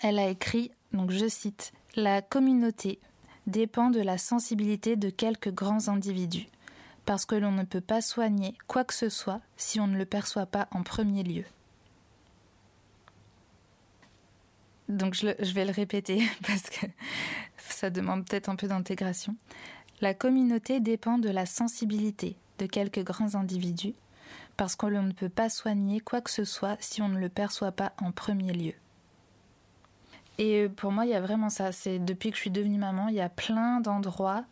Elle 0.00 0.18
a 0.18 0.28
écrit, 0.28 0.70
donc 0.92 1.10
je 1.10 1.26
cite, 1.28 1.72
La 1.94 2.22
communauté 2.22 2.98
dépend 3.46 3.90
de 3.90 4.00
la 4.00 4.16
sensibilité 4.16 4.96
de 4.96 5.10
quelques 5.10 5.52
grands 5.52 5.88
individus, 5.88 6.48
parce 7.04 7.26
que 7.26 7.34
l'on 7.34 7.52
ne 7.52 7.64
peut 7.64 7.82
pas 7.82 8.00
soigner 8.00 8.56
quoi 8.66 8.84
que 8.84 8.94
ce 8.94 9.10
soit 9.10 9.42
si 9.58 9.78
on 9.78 9.86
ne 9.86 9.98
le 9.98 10.06
perçoit 10.06 10.46
pas 10.46 10.68
en 10.70 10.82
premier 10.82 11.22
lieu. 11.22 11.44
Donc 14.88 15.14
je, 15.14 15.52
vais 15.52 15.66
le 15.66 15.72
répéter 15.72 16.22
parce 16.46 16.70
que 16.70 16.86
ça 17.58 17.90
demande 17.90 18.26
peut-être 18.26 18.48
un 18.48 18.56
peu 18.56 18.68
d'intégration. 18.68 19.36
La 20.00 20.14
communauté 20.14 20.80
dépend 20.80 21.18
de 21.18 21.28
la 21.28 21.44
sensibilité 21.44 22.36
de 22.58 22.64
quelques 22.64 23.04
grands 23.04 23.34
individus 23.34 23.94
parce 24.56 24.76
qu'on 24.76 24.90
ne 24.90 25.12
peut 25.12 25.28
pas 25.28 25.50
soigner 25.50 26.00
quoi 26.00 26.22
que 26.22 26.30
ce 26.30 26.44
soit 26.44 26.76
si 26.80 27.02
on 27.02 27.08
ne 27.08 27.18
le 27.18 27.28
perçoit 27.28 27.72
pas 27.72 27.92
en 28.00 28.12
premier 28.12 28.52
lieu. 28.52 28.74
Et 30.38 30.68
pour 30.68 30.92
moi, 30.92 31.04
il 31.04 31.10
y 31.10 31.14
a 31.14 31.20
vraiment 31.20 31.50
ça. 31.50 31.72
C'est 31.72 31.98
depuis 31.98 32.30
que 32.30 32.36
je 32.36 32.40
suis 32.40 32.50
devenue 32.50 32.78
maman, 32.78 33.08
il 33.08 33.14
y 33.14 33.20
a 33.20 33.28
plein 33.28 33.80
d'endroits 33.80 34.44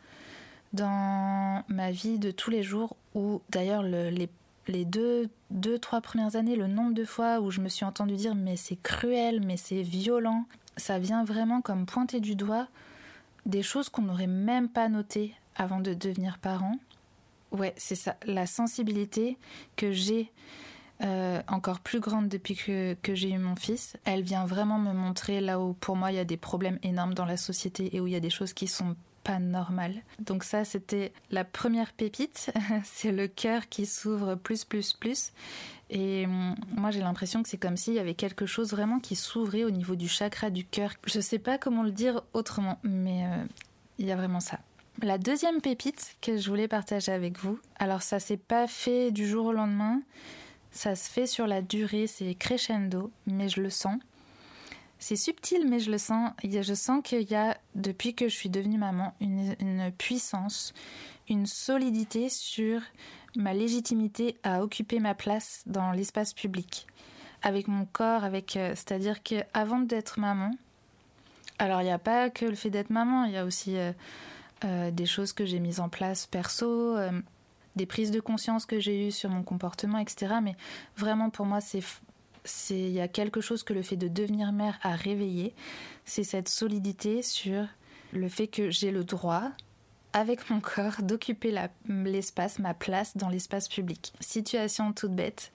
dans 0.73 1.65
ma 1.69 1.91
vie 1.91 2.19
de 2.19 2.31
tous 2.31 2.51
les 2.51 2.63
jours 2.63 2.97
où, 3.15 3.41
d'ailleurs, 3.51 3.83
les 3.83 4.29
les 4.71 4.85
deux, 4.85 5.29
deux, 5.51 5.79
trois 5.79 6.01
premières 6.01 6.37
années, 6.37 6.57
le 6.57 6.67
nombre 6.67 6.95
de 6.95 7.05
fois 7.05 7.41
où 7.41 7.51
je 7.51 7.61
me 7.61 7.69
suis 7.69 7.85
entendue 7.85 8.17
dire 8.17 8.35
mais 8.35 8.57
c'est 8.57 8.81
cruel, 8.81 9.41
mais 9.45 9.57
c'est 9.57 9.83
violent, 9.83 10.45
ça 10.77 10.99
vient 10.99 11.25
vraiment 11.25 11.61
comme 11.61 11.87
pointer 11.87 12.21
du 12.21 12.35
doigt 12.35 12.69
des 13.47 13.63
choses 13.63 13.89
qu'on 13.89 14.03
n'aurait 14.03 14.27
même 14.27 14.69
pas 14.69 14.89
notées 14.89 15.35
avant 15.57 15.81
de 15.81 15.95
devenir 15.95 16.39
parent. 16.39 16.77
ouais, 17.53 17.75
c'est 17.77 17.95
ça, 17.95 18.17
la 18.25 18.47
sensibilité 18.47 19.37
que 19.77 19.93
j'ai 19.93 20.31
euh, 21.03 21.41
encore 21.49 21.81
plus 21.81 22.01
grande 22.01 22.29
depuis 22.29 22.55
que, 22.55 22.97
j'ai 23.15 23.31
eu 23.31 23.39
mon 23.39 23.57
fils. 23.57 23.97
Elle 24.05 24.23
vient 24.23 24.45
vraiment 24.45 24.79
me 24.79 24.93
montrer 24.93 25.41
là 25.41 25.61
où 25.61 25.73
pour 25.73 25.97
moi 25.97 26.13
il 26.13 26.17
y 26.17 26.21
a 26.21 26.25
des 26.25 26.37
problèmes 26.37 26.79
énormes 26.83 27.15
dans 27.15 27.25
la 27.25 27.37
société 27.37 27.95
et 27.97 28.01
où 28.01 28.07
il 28.07 28.13
y 28.13 28.17
a 28.17 28.21
des 28.21 28.31
choses 28.31 28.53
qui 28.53 28.67
sont 28.67 28.97
pas 29.25 29.39
normales. 29.39 30.03
Donc 30.19 30.45
ça 30.45 30.65
c'était 30.65 31.13
la 31.31 31.45
première 31.45 31.93
pépite, 31.93 32.53
c'est 32.85 33.13
le 33.13 33.29
cœur 33.29 33.69
qui 33.69 33.87
s'ouvre 33.87 34.35
plus 34.35 34.65
plus 34.65 34.93
plus. 34.93 35.33
Et 35.89 36.27
hum, 36.27 36.55
moi 36.77 36.91
j'ai 36.91 37.01
l'impression 37.01 37.43
que 37.43 37.49
c'est 37.49 37.59
comme 37.59 37.77
s'il 37.77 37.95
y 37.95 37.99
avait 37.99 38.15
quelque 38.15 38.47
chose 38.47 38.71
vraiment 38.71 39.01
qui 39.01 39.17
s'ouvrait 39.17 39.65
au 39.65 39.71
niveau 39.71 39.97
du 39.97 40.09
chakra 40.09 40.51
du 40.51 40.65
cœur. 40.65 40.93
Je 41.07 41.21
sais 41.21 41.39
pas 41.39 41.59
comment 41.59 41.83
le 41.83 41.93
dire 41.93 42.23
autrement, 42.35 42.79
mais 42.83 43.25
euh, 43.25 43.45
il 43.99 44.07
y 44.07 44.13
a 44.13 44.17
vraiment 44.17 44.41
ça. 44.41 44.59
La 45.03 45.17
deuxième 45.17 45.63
pépite 45.63 46.17
que 46.21 46.37
je 46.37 46.49
voulais 46.51 46.69
partager 46.69 47.11
avec 47.11 47.39
vous, 47.39 47.59
alors 47.79 48.03
ça 48.03 48.21
s'est 48.21 48.37
pas 48.37 48.67
fait 48.67 49.11
du 49.11 49.27
jour 49.27 49.47
au 49.47 49.53
lendemain, 49.53 50.03
ça 50.73 50.95
se 50.95 51.11
fait 51.11 51.27
sur 51.27 51.47
la 51.47 51.63
durée, 51.63 52.07
c'est 52.07 52.35
crescendo, 52.35 53.11
mais 53.27 53.49
je 53.49 53.61
le 53.61 53.71
sens. 53.71 53.99
C'est 54.99 55.17
subtil, 55.17 55.67
mais 55.67 55.81
je 55.81 55.91
le 55.91 55.99
sens. 55.99 56.31
Je 56.45 56.75
sens 56.75 57.01
qu'il 57.03 57.23
y 57.23 57.35
a, 57.35 57.57
depuis 57.75 58.15
que 58.15 58.29
je 58.29 58.35
suis 58.35 58.51
devenue 58.51 58.79
maman, 58.79 59.15
une, 59.21 59.91
puissance, 59.97 60.75
une 61.29 61.47
solidité 61.47 62.29
sur 62.29 62.83
ma 63.37 63.55
légitimité 63.55 64.37
à 64.43 64.63
occuper 64.63 65.01
ma 65.01 65.15
place 65.15 65.63
dans 65.67 65.93
l'espace 65.93 66.35
public. 66.35 66.87
Avec 67.43 67.67
mon 67.67 67.87
corps, 67.87 68.25
avec, 68.25 68.57
euh, 68.57 68.73
c'est-à-dire 68.75 69.23
qu'avant 69.23 69.81
d'être 69.81 70.21
maman, 70.21 70.51
alors 71.59 71.81
il 71.81 71.85
n'y 71.85 71.91
a 71.91 71.99
pas 71.99 72.29
que 72.29 72.45
le 72.45 72.55
fait 72.55 72.69
d'être 72.69 72.91
maman, 72.91 73.25
il 73.25 73.33
y 73.33 73.39
a 73.39 73.47
aussi 73.47 73.79
euh, 73.79 73.93
euh, 74.65 74.91
des 74.91 75.07
choses 75.07 75.33
que 75.33 75.47
j'ai 75.47 75.61
mises 75.61 75.81
en 75.81 75.89
place 75.89 76.27
perso, 76.27 76.97
des 77.77 77.87
prises 77.87 78.11
de 78.11 78.21
conscience 78.21 78.67
que 78.67 78.81
j'ai 78.81 79.09
eues 79.09 79.13
sur 79.13 79.31
mon 79.31 79.43
comportement, 79.43 79.99
etc. 79.99 80.35
Mais 80.43 80.57
vraiment, 80.97 81.31
pour 81.31 81.47
moi, 81.47 81.61
c'est 81.61 81.83
il 82.71 82.91
y 82.91 83.01
a 83.01 83.09
quelque 83.09 83.41
chose 83.41 83.63
que 83.63 83.73
le 83.73 83.83
fait 83.83 83.97
de 83.97 84.09
devenir 84.09 84.53
mère 84.53 84.79
a 84.83 84.95
réveillé, 84.97 85.55
c'est 86.05 86.25
cette 86.25 86.49
solidité 86.49 87.23
sur 87.23 87.67
le 88.13 88.29
fait 88.29 88.47
que 88.47 88.71
j'ai 88.71 88.91
le 88.91 89.05
droit, 89.05 89.51
avec 90.13 90.51
mon 90.51 90.61
corps, 90.61 91.03
d'occuper 91.03 91.55
l'espace, 91.87 92.59
ma 92.59 92.75
place 92.75 93.17
dans 93.17 93.29
l'espace 93.29 93.69
public. 93.69 94.13
Situation 94.21 94.93
toute 94.93 95.15
bête. 95.15 95.53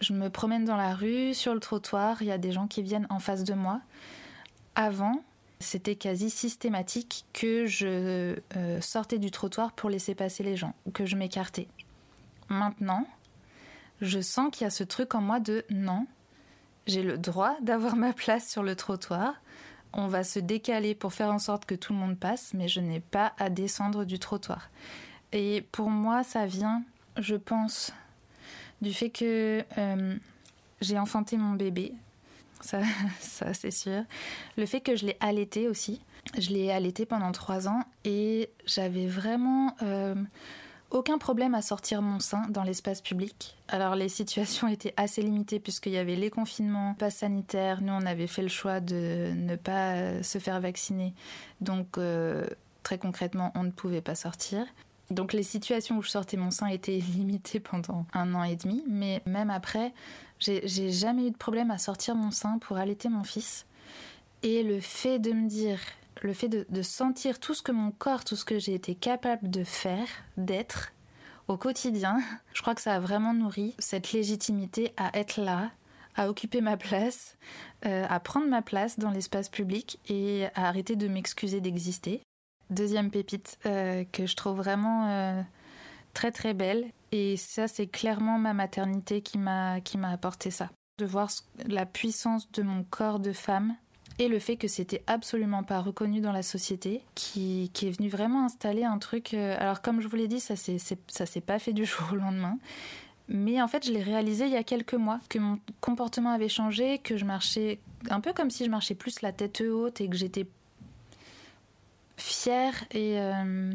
Je 0.00 0.12
me 0.12 0.28
promène 0.28 0.64
dans 0.64 0.76
la 0.76 0.94
rue, 0.94 1.34
sur 1.34 1.54
le 1.54 1.60
trottoir, 1.60 2.20
il 2.20 2.28
y 2.28 2.32
a 2.32 2.38
des 2.38 2.52
gens 2.52 2.66
qui 2.66 2.82
viennent 2.82 3.06
en 3.10 3.18
face 3.18 3.44
de 3.44 3.54
moi. 3.54 3.80
Avant, 4.74 5.22
c'était 5.60 5.96
quasi 5.96 6.30
systématique 6.30 7.24
que 7.32 7.66
je 7.66 8.38
euh, 8.56 8.80
sortais 8.80 9.18
du 9.18 9.30
trottoir 9.30 9.72
pour 9.72 9.90
laisser 9.90 10.14
passer 10.14 10.42
les 10.42 10.56
gens, 10.56 10.74
ou 10.86 10.90
que 10.90 11.06
je 11.06 11.16
m'écartais. 11.16 11.68
Maintenant, 12.48 13.06
je 14.00 14.20
sens 14.20 14.50
qu'il 14.52 14.64
y 14.64 14.66
a 14.66 14.70
ce 14.70 14.84
truc 14.84 15.14
en 15.14 15.20
moi 15.20 15.40
de 15.40 15.64
non, 15.70 16.06
j'ai 16.86 17.02
le 17.02 17.18
droit 17.18 17.56
d'avoir 17.60 17.96
ma 17.96 18.12
place 18.12 18.48
sur 18.48 18.62
le 18.62 18.76
trottoir. 18.76 19.34
On 19.92 20.06
va 20.06 20.22
se 20.22 20.38
décaler 20.38 20.94
pour 20.94 21.12
faire 21.12 21.32
en 21.32 21.38
sorte 21.38 21.64
que 21.64 21.74
tout 21.74 21.92
le 21.92 21.98
monde 21.98 22.18
passe, 22.18 22.54
mais 22.54 22.68
je 22.68 22.80
n'ai 22.80 23.00
pas 23.00 23.32
à 23.38 23.50
descendre 23.50 24.04
du 24.04 24.18
trottoir. 24.18 24.70
Et 25.32 25.66
pour 25.72 25.90
moi, 25.90 26.24
ça 26.24 26.46
vient, 26.46 26.82
je 27.18 27.36
pense, 27.36 27.92
du 28.80 28.92
fait 28.92 29.10
que 29.10 29.64
euh, 29.76 30.16
j'ai 30.80 30.98
enfanté 30.98 31.36
mon 31.36 31.54
bébé 31.54 31.94
ça, 32.60 32.80
ça 33.20 33.54
c'est 33.54 33.70
sûr. 33.70 34.02
Le 34.56 34.66
fait 34.66 34.80
que 34.80 34.96
je 34.96 35.06
l'ai 35.06 35.16
allaité 35.20 35.68
aussi, 35.68 36.00
je 36.38 36.50
l'ai 36.50 36.70
allaité 36.70 37.06
pendant 37.06 37.32
trois 37.32 37.68
ans 37.68 37.82
et 38.04 38.50
j'avais 38.66 39.06
vraiment 39.06 39.74
euh, 39.82 40.14
aucun 40.90 41.18
problème 41.18 41.54
à 41.54 41.62
sortir 41.62 42.02
mon 42.02 42.20
sein 42.20 42.46
dans 42.48 42.62
l'espace 42.62 43.00
public. 43.00 43.56
Alors 43.68 43.94
les 43.94 44.08
situations 44.08 44.68
étaient 44.68 44.94
assez 44.96 45.22
limitées 45.22 45.60
puisqu'il 45.60 45.92
y 45.92 45.98
avait 45.98 46.16
les 46.16 46.30
confinements, 46.30 46.94
pas 46.94 47.10
sanitaires. 47.10 47.80
Nous, 47.82 47.92
on 47.92 48.06
avait 48.06 48.26
fait 48.26 48.42
le 48.42 48.48
choix 48.48 48.80
de 48.80 49.32
ne 49.34 49.56
pas 49.56 50.22
se 50.22 50.38
faire 50.38 50.60
vacciner. 50.60 51.14
Donc 51.60 51.98
euh, 51.98 52.46
très 52.82 52.98
concrètement, 52.98 53.52
on 53.54 53.64
ne 53.64 53.70
pouvait 53.70 54.02
pas 54.02 54.14
sortir. 54.14 54.66
Donc 55.10 55.32
les 55.32 55.42
situations 55.42 55.98
où 55.98 56.02
je 56.02 56.10
sortais 56.10 56.36
mon 56.36 56.50
sein 56.50 56.66
étaient 56.66 56.98
limitées 57.16 57.60
pendant 57.60 58.06
un 58.12 58.34
an 58.34 58.44
et 58.44 58.56
demi, 58.56 58.84
mais 58.86 59.22
même 59.26 59.50
après, 59.50 59.92
j'ai 60.38 60.90
jamais 60.90 61.26
eu 61.26 61.30
de 61.30 61.36
problème 61.36 61.70
à 61.70 61.78
sortir 61.78 62.14
mon 62.14 62.30
sein 62.30 62.58
pour 62.58 62.76
allaiter 62.76 63.08
mon 63.08 63.24
fils. 63.24 63.66
Et 64.42 64.62
le 64.62 64.80
fait 64.80 65.18
de 65.18 65.32
me 65.32 65.48
dire, 65.48 65.80
le 66.22 66.32
fait 66.32 66.48
de, 66.48 66.82
sentir 66.82 67.40
tout 67.40 67.54
ce 67.54 67.62
que 67.62 67.72
mon 67.72 67.90
corps, 67.90 68.24
tout 68.24 68.36
ce 68.36 68.44
que 68.44 68.58
j'ai 68.58 68.74
été 68.74 68.94
capable 68.94 69.50
de 69.50 69.64
faire, 69.64 70.06
d'être 70.36 70.92
au 71.48 71.56
quotidien, 71.56 72.20
je 72.54 72.62
crois 72.62 72.74
que 72.74 72.80
ça 72.80 72.94
a 72.94 73.00
vraiment 73.00 73.34
nourri 73.34 73.74
cette 73.78 74.12
légitimité 74.12 74.92
à 74.96 75.16
être 75.18 75.40
là, 75.40 75.70
à 76.14 76.28
occuper 76.28 76.60
ma 76.60 76.76
place, 76.76 77.36
euh, 77.86 78.06
à 78.08 78.20
prendre 78.20 78.48
ma 78.48 78.62
place 78.62 78.98
dans 78.98 79.10
l'espace 79.10 79.48
public 79.48 79.98
et 80.08 80.46
à 80.54 80.68
arrêter 80.68 80.96
de 80.96 81.08
m'excuser 81.08 81.60
d'exister. 81.60 82.22
Deuxième 82.70 83.10
pépite 83.10 83.58
euh, 83.66 84.04
que 84.12 84.26
je 84.26 84.36
trouve 84.36 84.56
vraiment 84.56 85.08
euh, 85.08 85.42
très 86.18 86.32
très 86.32 86.52
belle 86.52 86.90
et 87.12 87.36
ça, 87.36 87.68
c'est 87.68 87.86
clairement 87.86 88.40
ma 88.40 88.52
maternité 88.52 89.20
qui 89.22 89.38
m'a 89.38 89.80
qui 89.80 89.98
m'a 89.98 90.10
apporté 90.10 90.50
ça. 90.50 90.68
De 90.98 91.06
voir 91.06 91.30
la 91.64 91.86
puissance 91.86 92.50
de 92.50 92.62
mon 92.62 92.82
corps 92.82 93.20
de 93.20 93.32
femme 93.32 93.76
et 94.18 94.26
le 94.26 94.40
fait 94.40 94.56
que 94.56 94.66
c'était 94.66 95.04
absolument 95.06 95.62
pas 95.62 95.80
reconnu 95.80 96.20
dans 96.20 96.32
la 96.32 96.42
société, 96.42 97.02
qui, 97.14 97.70
qui 97.72 97.86
est 97.86 97.92
venu 97.92 98.08
vraiment 98.08 98.44
installer 98.44 98.82
un 98.82 98.98
truc. 98.98 99.32
Euh, 99.32 99.56
alors 99.60 99.80
comme 99.80 100.00
je 100.00 100.08
vous 100.08 100.16
l'ai 100.16 100.26
dit, 100.26 100.40
ça 100.40 100.56
s'est 100.56 100.78
ça 101.06 101.24
s'est 101.24 101.40
pas 101.40 101.60
fait 101.60 101.72
du 101.72 101.84
jour 101.84 102.08
au 102.12 102.16
lendemain. 102.16 102.58
Mais 103.28 103.62
en 103.62 103.68
fait, 103.68 103.86
je 103.86 103.92
l'ai 103.92 104.02
réalisé 104.02 104.46
il 104.46 104.52
y 104.52 104.56
a 104.56 104.64
quelques 104.64 104.94
mois, 104.94 105.20
que 105.28 105.38
mon 105.38 105.60
comportement 105.80 106.30
avait 106.30 106.48
changé, 106.48 106.98
que 106.98 107.16
je 107.16 107.26
marchais 107.26 107.78
un 108.10 108.20
peu 108.20 108.32
comme 108.32 108.50
si 108.50 108.64
je 108.64 108.70
marchais 108.70 108.96
plus 108.96 109.22
la 109.22 109.30
tête 109.30 109.60
haute 109.60 110.00
et 110.00 110.08
que 110.08 110.16
j'étais 110.16 110.48
fière 112.16 112.74
et, 112.90 113.20
euh, 113.20 113.70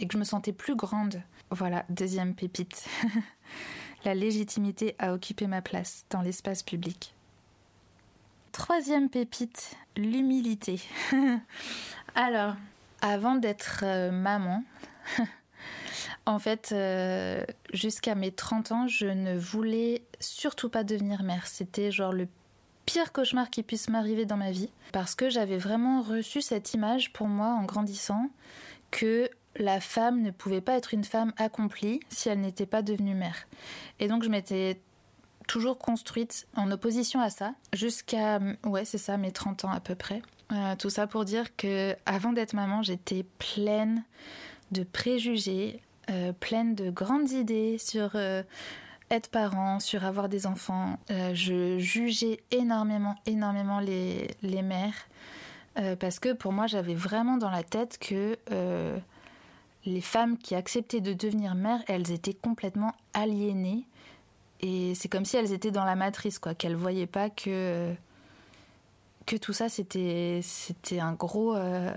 et 0.00 0.06
que 0.06 0.14
je 0.14 0.18
me 0.18 0.24
sentais 0.24 0.52
plus 0.52 0.74
grande. 0.74 1.22
Voilà, 1.50 1.84
deuxième 1.88 2.34
pépite. 2.34 2.86
la 4.04 4.14
légitimité 4.14 4.96
à 4.98 5.12
occuper 5.12 5.46
ma 5.46 5.62
place 5.62 6.06
dans 6.10 6.22
l'espace 6.22 6.62
public. 6.62 7.14
Troisième 8.52 9.08
pépite, 9.08 9.76
l'humilité. 9.96 10.80
Alors, 12.14 12.54
avant 13.00 13.36
d'être 13.36 13.80
euh, 13.84 14.10
maman, 14.10 14.64
en 16.26 16.38
fait, 16.38 16.70
euh, 16.72 17.44
jusqu'à 17.72 18.14
mes 18.14 18.32
30 18.32 18.72
ans, 18.72 18.88
je 18.88 19.06
ne 19.06 19.38
voulais 19.38 20.02
surtout 20.18 20.68
pas 20.68 20.82
devenir 20.82 21.22
mère. 21.22 21.46
C'était 21.46 21.92
genre 21.92 22.12
le 22.12 22.26
pire 22.86 23.12
cauchemar 23.12 23.50
qui 23.50 23.62
puisse 23.62 23.88
m'arriver 23.88 24.24
dans 24.24 24.36
ma 24.36 24.50
vie. 24.50 24.70
Parce 24.92 25.14
que 25.14 25.30
j'avais 25.30 25.58
vraiment 25.58 26.02
reçu 26.02 26.42
cette 26.42 26.74
image 26.74 27.12
pour 27.12 27.28
moi 27.28 27.48
en 27.48 27.64
grandissant 27.64 28.30
que 28.90 29.30
la 29.60 29.80
femme 29.80 30.22
ne 30.22 30.30
pouvait 30.30 30.60
pas 30.60 30.76
être 30.76 30.94
une 30.94 31.04
femme 31.04 31.32
accomplie 31.36 32.00
si 32.08 32.28
elle 32.28 32.40
n'était 32.40 32.66
pas 32.66 32.82
devenue 32.82 33.14
mère. 33.14 33.46
Et 34.00 34.08
donc 34.08 34.24
je 34.24 34.28
m'étais 34.28 34.80
toujours 35.46 35.78
construite 35.78 36.46
en 36.56 36.70
opposition 36.70 37.20
à 37.20 37.28
ça 37.28 37.54
jusqu'à 37.72 38.40
ouais 38.64 38.84
c'est 38.84 38.98
ça 38.98 39.16
mes 39.16 39.32
30 39.32 39.66
ans 39.66 39.70
à 39.70 39.80
peu 39.80 39.94
près. 39.94 40.22
Euh, 40.52 40.74
tout 40.76 40.90
ça 40.90 41.06
pour 41.06 41.24
dire 41.24 41.54
que 41.56 41.94
avant 42.06 42.32
d'être 42.32 42.54
maman 42.54 42.82
j'étais 42.82 43.24
pleine 43.38 44.02
de 44.72 44.82
préjugés, 44.82 45.82
euh, 46.10 46.32
pleine 46.32 46.74
de 46.74 46.90
grandes 46.90 47.30
idées 47.30 47.78
sur 47.78 48.12
euh, 48.14 48.42
être 49.10 49.28
parent, 49.28 49.78
sur 49.80 50.04
avoir 50.04 50.28
des 50.28 50.46
enfants. 50.46 50.98
je 51.08 51.78
jugeais 51.78 52.40
énormément 52.50 53.16
énormément 53.26 53.80
les, 53.80 54.30
les 54.42 54.62
mères 54.62 55.08
parce 55.98 56.20
que 56.20 56.32
pour 56.32 56.52
moi 56.52 56.66
j'avais 56.68 56.94
vraiment 56.94 57.36
dans 57.38 57.50
la 57.50 57.64
tête 57.64 57.98
que 57.98 58.38
les 59.86 60.00
femmes 60.00 60.36
qui 60.38 60.54
acceptaient 60.54 61.00
de 61.00 61.12
devenir 61.12 61.54
mères, 61.54 61.82
elles 61.88 62.10
étaient 62.10 62.34
complètement 62.34 62.92
aliénées. 63.14 63.84
Et 64.60 64.94
c'est 64.94 65.08
comme 65.08 65.24
si 65.24 65.36
elles 65.36 65.52
étaient 65.52 65.70
dans 65.70 65.84
la 65.84 65.96
matrice, 65.96 66.38
quoi, 66.38 66.54
qu'elles 66.54 66.76
voyaient 66.76 67.06
pas 67.06 67.30
que 67.30 67.94
que 69.26 69.36
tout 69.36 69.52
ça 69.52 69.68
c'était 69.68 70.40
c'était 70.42 70.98
un 70.98 71.12
gros 71.12 71.54
euh, 71.54 71.92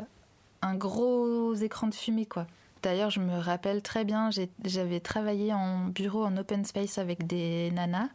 un 0.61 0.75
gros 0.75 1.53
écran 1.55 1.87
de 1.87 1.95
fumée, 1.95 2.25
quoi. 2.25 2.47
D'ailleurs, 2.83 3.09
je 3.09 3.21
me 3.21 3.37
rappelle 3.37 3.81
très 3.81 4.03
bien, 4.03 4.29
j'avais 4.65 4.99
travaillé 4.99 5.53
en 5.53 5.85
bureau 5.85 6.25
en 6.25 6.35
open 6.35 6.65
space 6.65 6.97
avec 6.97 7.25
des 7.25 7.71
nanas. 7.71 8.09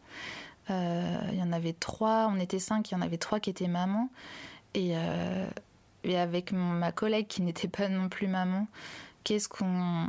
Euh, 0.70 1.18
il 1.32 1.38
y 1.38 1.42
en 1.42 1.52
avait 1.52 1.72
trois, 1.72 2.30
on 2.30 2.38
était 2.38 2.58
cinq, 2.58 2.90
il 2.90 2.94
y 2.94 2.96
en 2.96 3.00
avait 3.00 3.16
trois 3.16 3.40
qui 3.40 3.48
étaient 3.48 3.68
mamans. 3.68 4.10
Et, 4.74 4.90
euh, 4.94 5.48
et 6.04 6.18
avec 6.18 6.52
ma 6.52 6.92
collègue 6.92 7.26
qui 7.28 7.40
n'était 7.40 7.68
pas 7.68 7.88
non 7.88 8.10
plus 8.10 8.28
maman, 8.28 8.66
qu'est-ce 9.28 9.48
qu'on. 9.48 10.08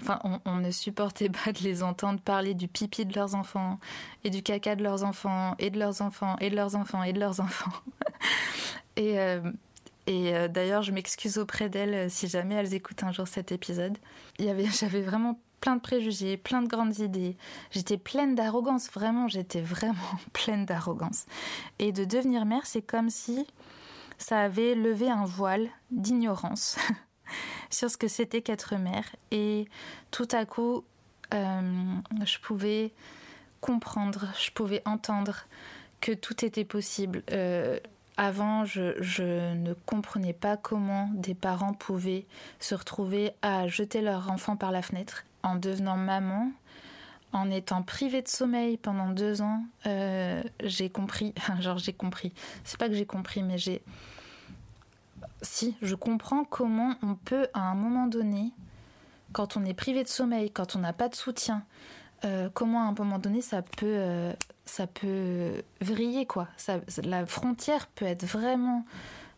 Enfin, 0.00 0.18
on, 0.44 0.56
ne 0.56 0.70
supportait 0.70 1.30
pas 1.30 1.52
de 1.52 1.60
les 1.60 1.82
entendre 1.82 2.20
parler 2.20 2.54
du 2.54 2.68
pipi 2.68 3.06
de 3.06 3.14
leurs 3.14 3.34
enfants, 3.34 3.78
et 4.24 4.30
du 4.30 4.42
caca 4.42 4.76
de 4.76 4.82
leurs 4.82 5.04
enfants, 5.04 5.54
et 5.58 5.70
de 5.70 5.78
leurs 5.78 6.02
enfants, 6.02 6.36
et 6.40 6.50
de 6.50 6.56
leurs 6.56 6.76
enfants, 6.76 7.02
et 7.02 7.12
de 7.14 7.20
leurs 7.20 7.40
enfants. 7.40 7.72
et, 8.96 9.18
euh, 9.20 9.40
euh, 10.10 10.48
d'ailleurs, 10.48 10.82
je 10.82 10.92
m'excuse 10.92 11.38
auprès 11.38 11.70
d'elles 11.70 11.94
euh, 11.94 12.08
si 12.10 12.28
jamais 12.28 12.56
elles 12.56 12.74
écoutent 12.74 13.04
un 13.04 13.12
jour 13.12 13.26
cet 13.26 13.52
épisode. 13.52 13.96
J'avais 14.38 15.00
vraiment 15.02 15.40
plein 15.60 15.76
de 15.76 15.80
préjugés, 15.80 16.36
plein 16.36 16.60
de 16.60 16.68
grandes 16.68 16.98
idées. 16.98 17.36
J'étais 17.70 17.96
pleine 17.96 18.34
d'arrogance, 18.34 18.90
vraiment, 18.90 19.28
j'étais 19.28 19.62
vraiment 19.62 20.18
pleine 20.34 20.66
d'arrogance. 20.66 21.24
Et 21.78 21.92
de 21.92 22.04
devenir 22.04 22.44
mère, 22.44 22.66
c'est 22.66 22.82
comme 22.82 23.08
si 23.08 23.46
ça 24.18 24.40
avait 24.40 24.74
levé 24.74 25.08
un 25.08 25.24
voile 25.24 25.68
d'ignorance 25.90 26.76
sur 27.72 27.90
ce 27.90 27.96
que 27.96 28.08
c'était 28.08 28.42
qu'être 28.42 28.76
mère. 28.76 29.04
Et 29.30 29.66
tout 30.10 30.28
à 30.30 30.44
coup, 30.44 30.84
euh, 31.34 31.60
je 32.24 32.38
pouvais 32.38 32.92
comprendre, 33.60 34.26
je 34.38 34.50
pouvais 34.50 34.82
entendre 34.84 35.44
que 36.00 36.12
tout 36.12 36.44
était 36.44 36.64
possible. 36.64 37.22
Avant, 38.16 38.64
je, 38.64 39.54
ne 39.54 39.72
comprenais 39.72 40.34
pas 40.34 40.56
comment 40.56 41.10
des 41.14 41.34
parents 41.34 41.72
pouvaient 41.72 42.26
se 42.60 42.74
retrouver 42.74 43.32
à 43.40 43.68
jeter 43.68 44.02
leur 44.02 44.30
enfant 44.30 44.56
par 44.56 44.70
la 44.70 44.82
fenêtre. 44.82 45.24
En 45.42 45.56
devenant 45.56 45.96
maman, 45.96 46.52
en 47.32 47.50
étant 47.50 47.82
privée 47.82 48.22
de 48.22 48.28
sommeil 48.28 48.76
pendant 48.76 49.08
deux 49.08 49.40
ans, 49.40 49.64
euh, 49.86 50.42
j'ai 50.62 50.90
compris. 50.90 51.34
Genre, 51.60 51.78
j'ai 51.78 51.94
compris. 51.94 52.32
C'est 52.64 52.78
pas 52.78 52.88
que 52.88 52.94
j'ai 52.94 53.06
compris, 53.06 53.42
mais 53.42 53.58
j'ai. 53.58 53.82
Si, 55.42 55.76
je 55.82 55.94
comprends 55.94 56.44
comment 56.44 56.94
on 57.02 57.14
peut, 57.14 57.48
à 57.52 57.60
un 57.62 57.74
moment 57.74 58.06
donné, 58.06 58.52
quand 59.32 59.56
on 59.56 59.64
est 59.64 59.74
privé 59.74 60.04
de 60.04 60.08
sommeil, 60.08 60.50
quand 60.50 60.76
on 60.76 60.78
n'a 60.78 60.92
pas 60.92 61.08
de 61.08 61.14
soutien, 61.14 61.64
euh, 62.24 62.48
comment 62.52 62.82
à 62.82 62.84
un 62.84 62.94
moment 62.96 63.18
donné 63.18 63.40
ça 63.40 63.62
peut 63.62 63.86
euh, 63.86 64.32
ça 64.64 64.86
peut 64.86 65.62
vriller 65.80 66.26
quoi. 66.26 66.48
Ça, 66.56 66.80
la 67.02 67.26
frontière 67.26 67.88
peut 67.88 68.04
être 68.04 68.24
vraiment 68.24 68.84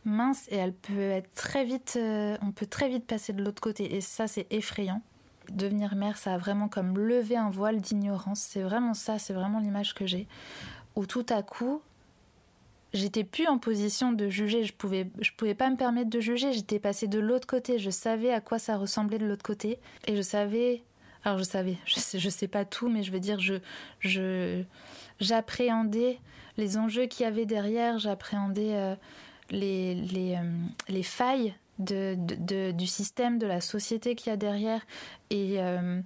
mince 0.04 0.46
et 0.50 0.56
elle 0.56 0.74
peut 0.74 1.10
être 1.10 1.32
très 1.34 1.64
vite, 1.64 1.94
euh, 1.96 2.36
on 2.42 2.52
peut 2.52 2.66
très 2.66 2.88
vite 2.88 3.06
passer 3.06 3.32
de 3.32 3.42
l'autre 3.42 3.62
côté 3.62 3.94
et 3.94 4.00
ça 4.02 4.26
c'est 4.26 4.46
effrayant. 4.52 5.00
Devenir 5.50 5.94
mère, 5.94 6.18
ça 6.18 6.34
a 6.34 6.38
vraiment 6.38 6.68
comme 6.68 6.98
lever 6.98 7.36
un 7.36 7.50
voile 7.50 7.80
d'ignorance. 7.80 8.40
C'est 8.40 8.62
vraiment 8.62 8.94
ça, 8.94 9.18
c'est 9.18 9.34
vraiment 9.34 9.60
l'image 9.60 9.94
que 9.94 10.06
j'ai. 10.06 10.26
Où 10.96 11.06
tout 11.06 11.26
à 11.28 11.42
coup, 11.42 11.82
j'étais 12.94 13.24
plus 13.24 13.46
en 13.46 13.58
position 13.58 14.12
de 14.12 14.28
juger. 14.28 14.64
Je 14.64 14.72
pouvais, 14.72 15.08
je 15.20 15.30
pouvais 15.36 15.54
pas 15.54 15.68
me 15.68 15.76
permettre 15.76 16.08
de 16.08 16.20
juger. 16.20 16.52
J'étais 16.52 16.78
passée 16.78 17.08
de 17.08 17.18
l'autre 17.18 17.46
côté. 17.46 17.78
Je 17.78 17.90
savais 17.90 18.32
à 18.32 18.40
quoi 18.40 18.58
ça 18.58 18.76
ressemblait 18.76 19.18
de 19.18 19.26
l'autre 19.26 19.42
côté 19.42 19.78
et 20.06 20.16
je 20.16 20.22
savais. 20.22 20.82
Alors 21.24 21.38
je 21.38 21.44
savais, 21.44 21.76
je 21.84 21.94
sais, 21.94 22.18
je 22.18 22.28
sais 22.30 22.48
pas 22.48 22.64
tout, 22.64 22.88
mais 22.88 23.02
je 23.02 23.12
veux 23.12 23.20
dire, 23.20 23.40
je, 23.40 23.54
je, 24.00 24.62
j'appréhendais 25.20 26.18
les 26.56 26.76
enjeux 26.76 27.06
qu'il 27.06 27.24
y 27.24 27.26
avait 27.26 27.46
derrière, 27.46 27.98
j'appréhendais 27.98 28.74
euh, 28.74 28.94
les, 29.50 29.94
les, 29.94 30.36
euh, 30.36 30.58
les, 30.88 31.02
failles 31.02 31.54
de, 31.78 32.14
de, 32.16 32.70
du 32.70 32.86
système, 32.86 33.38
de 33.38 33.46
la 33.46 33.60
société 33.60 34.14
qu'il 34.14 34.30
y 34.30 34.32
a 34.32 34.36
derrière. 34.36 34.86
Et, 35.30 35.56
euh, 35.58 36.00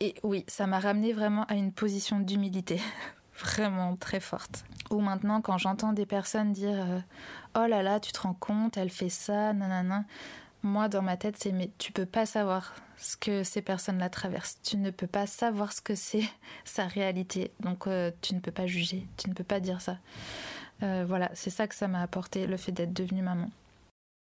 et 0.00 0.14
oui, 0.22 0.44
ça 0.46 0.66
m'a 0.66 0.78
ramené 0.78 1.12
vraiment 1.12 1.44
à 1.44 1.54
une 1.54 1.72
position 1.72 2.20
d'humilité, 2.20 2.80
vraiment 3.38 3.96
très 3.96 4.20
forte. 4.20 4.64
Ou 4.90 5.00
maintenant, 5.00 5.40
quand 5.40 5.58
j'entends 5.58 5.92
des 5.92 6.06
personnes 6.06 6.52
dire 6.52 6.86
Oh 7.54 7.66
là 7.66 7.82
là, 7.82 8.00
tu 8.00 8.12
te 8.12 8.20
rends 8.20 8.34
compte, 8.34 8.76
elle 8.76 8.90
fait 8.90 9.08
ça, 9.08 9.52
nanana 9.52 10.04
moi, 10.66 10.88
dans 10.88 11.02
ma 11.02 11.16
tête, 11.16 11.36
c'est 11.38 11.52
mais 11.52 11.70
tu 11.78 11.92
peux 11.92 12.06
pas 12.06 12.26
savoir 12.26 12.74
ce 12.98 13.16
que 13.16 13.44
ces 13.44 13.62
personnes-là 13.62 14.10
traversent. 14.10 14.58
Tu 14.62 14.76
ne 14.76 14.90
peux 14.90 15.06
pas 15.06 15.26
savoir 15.26 15.72
ce 15.72 15.80
que 15.80 15.94
c'est 15.94 16.28
sa 16.64 16.86
réalité. 16.86 17.52
Donc, 17.60 17.86
euh, 17.86 18.10
tu 18.20 18.34
ne 18.34 18.40
peux 18.40 18.50
pas 18.50 18.66
juger. 18.66 19.06
Tu 19.16 19.30
ne 19.30 19.34
peux 19.34 19.44
pas 19.44 19.60
dire 19.60 19.80
ça. 19.80 19.98
Euh, 20.82 21.04
voilà, 21.06 21.30
c'est 21.34 21.50
ça 21.50 21.66
que 21.66 21.74
ça 21.74 21.88
m'a 21.88 22.02
apporté, 22.02 22.46
le 22.46 22.56
fait 22.56 22.72
d'être 22.72 22.92
devenue 22.92 23.22
maman. 23.22 23.50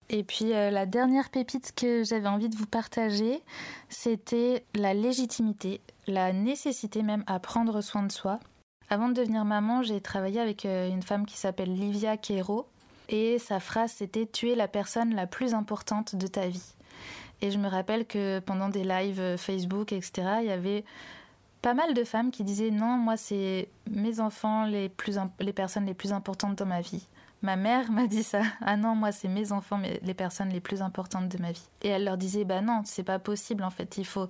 Et 0.10 0.24
puis 0.24 0.54
euh, 0.54 0.72
la 0.72 0.86
dernière 0.86 1.30
pépite 1.30 1.74
que 1.76 2.06
j'avais 2.06 2.30
envie 2.30 2.48
de 2.48 2.56
vous 2.56 2.66
partager, 2.66 3.42
c'était 3.90 4.64
la 4.74 4.94
légitimité, 4.94 5.82
la 6.08 6.32
nécessité 6.32 7.04
même 7.04 7.26
à 7.28 7.40
prendre 7.40 7.82
soin 7.82 8.04
de 8.04 8.12
soi. 8.14 8.40
Avant 8.90 9.10
de 9.10 9.14
devenir 9.14 9.44
maman, 9.44 9.84
j'ai 9.84 10.00
travaillé 10.00 10.40
avec 10.40 10.64
une 10.66 11.04
femme 11.04 11.26
qui 11.26 11.38
s'appelle 11.38 11.74
Livia 11.74 12.16
Quero, 12.18 12.68
et 13.10 13.40
sa 13.40 13.60
phrase 13.60 13.92
c'était 13.92 14.26
Tu 14.26 14.50
es 14.50 14.56
la 14.56 14.68
personne 14.68 15.14
la 15.16 15.28
plus 15.28 15.54
importante 15.54 16.16
de 16.16 16.28
ta 16.28 16.48
vie. 16.48 16.74
Et 17.42 17.52
je 17.52 17.58
me 17.58 17.68
rappelle 17.68 18.06
que 18.06 18.40
pendant 18.40 18.70
des 18.70 18.84
lives 18.84 19.36
Facebook, 19.38 19.92
etc., 19.92 20.38
il 20.42 20.48
y 20.48 20.52
avait 20.52 20.84
pas 21.62 21.74
mal 21.74 21.94
de 21.94 22.04
femmes 22.04 22.32
qui 22.32 22.44
disaient 22.44 22.72
Non, 22.72 22.98
moi, 22.98 23.18
c'est 23.18 23.70
mes 23.90 24.20
enfants 24.20 24.66
les, 24.66 24.90
plus 24.90 25.18
les 25.40 25.54
personnes 25.54 25.86
les 25.86 25.94
plus 25.94 26.14
importantes 26.14 26.58
dans 26.58 26.66
ma 26.66 26.82
vie. 26.82 27.08
Ma 27.42 27.56
mère 27.56 27.92
m'a 27.92 28.08
dit 28.08 28.24
ça. 28.24 28.42
Ah 28.62 28.78
non, 28.78 28.96
moi, 28.96 29.12
c'est 29.12 29.28
mes 29.28 29.52
enfants 29.52 29.80
les 30.02 30.14
personnes 30.14 30.50
les 30.50 30.60
plus 30.60 30.82
importantes 30.82 31.30
de 31.30 31.38
ma 31.40 31.52
vie. 31.52 31.68
Et 31.84 31.90
elle 31.90 32.06
leur 32.06 32.18
disait 32.18 32.46
Bah 32.46 32.62
non, 32.62 32.82
c'est 32.86 33.04
pas 33.04 33.20
possible 33.20 33.64
en 33.64 33.70
fait. 33.70 33.98
Il 33.98 34.06
faut. 34.06 34.28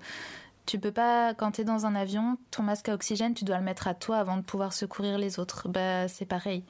Tu 0.68 0.80
peux 0.80 0.92
pas, 0.92 1.34
quand 1.34 1.54
tu 1.54 1.62
es 1.62 1.64
dans 1.64 1.86
un 1.86 1.96
avion, 1.96 2.38
ton 2.52 2.62
masque 2.62 2.90
à 2.90 2.94
oxygène, 2.94 3.34
tu 3.34 3.46
dois 3.46 3.58
le 3.58 3.64
mettre 3.64 3.88
à 3.88 3.94
toi 3.94 4.18
avant 4.18 4.36
de 4.36 4.42
pouvoir 4.42 4.74
secourir 4.74 5.18
les 5.18 5.40
autres. 5.40 5.70
Bah, 5.70 6.10
c'est 6.10 6.26
pareil. 6.26 6.66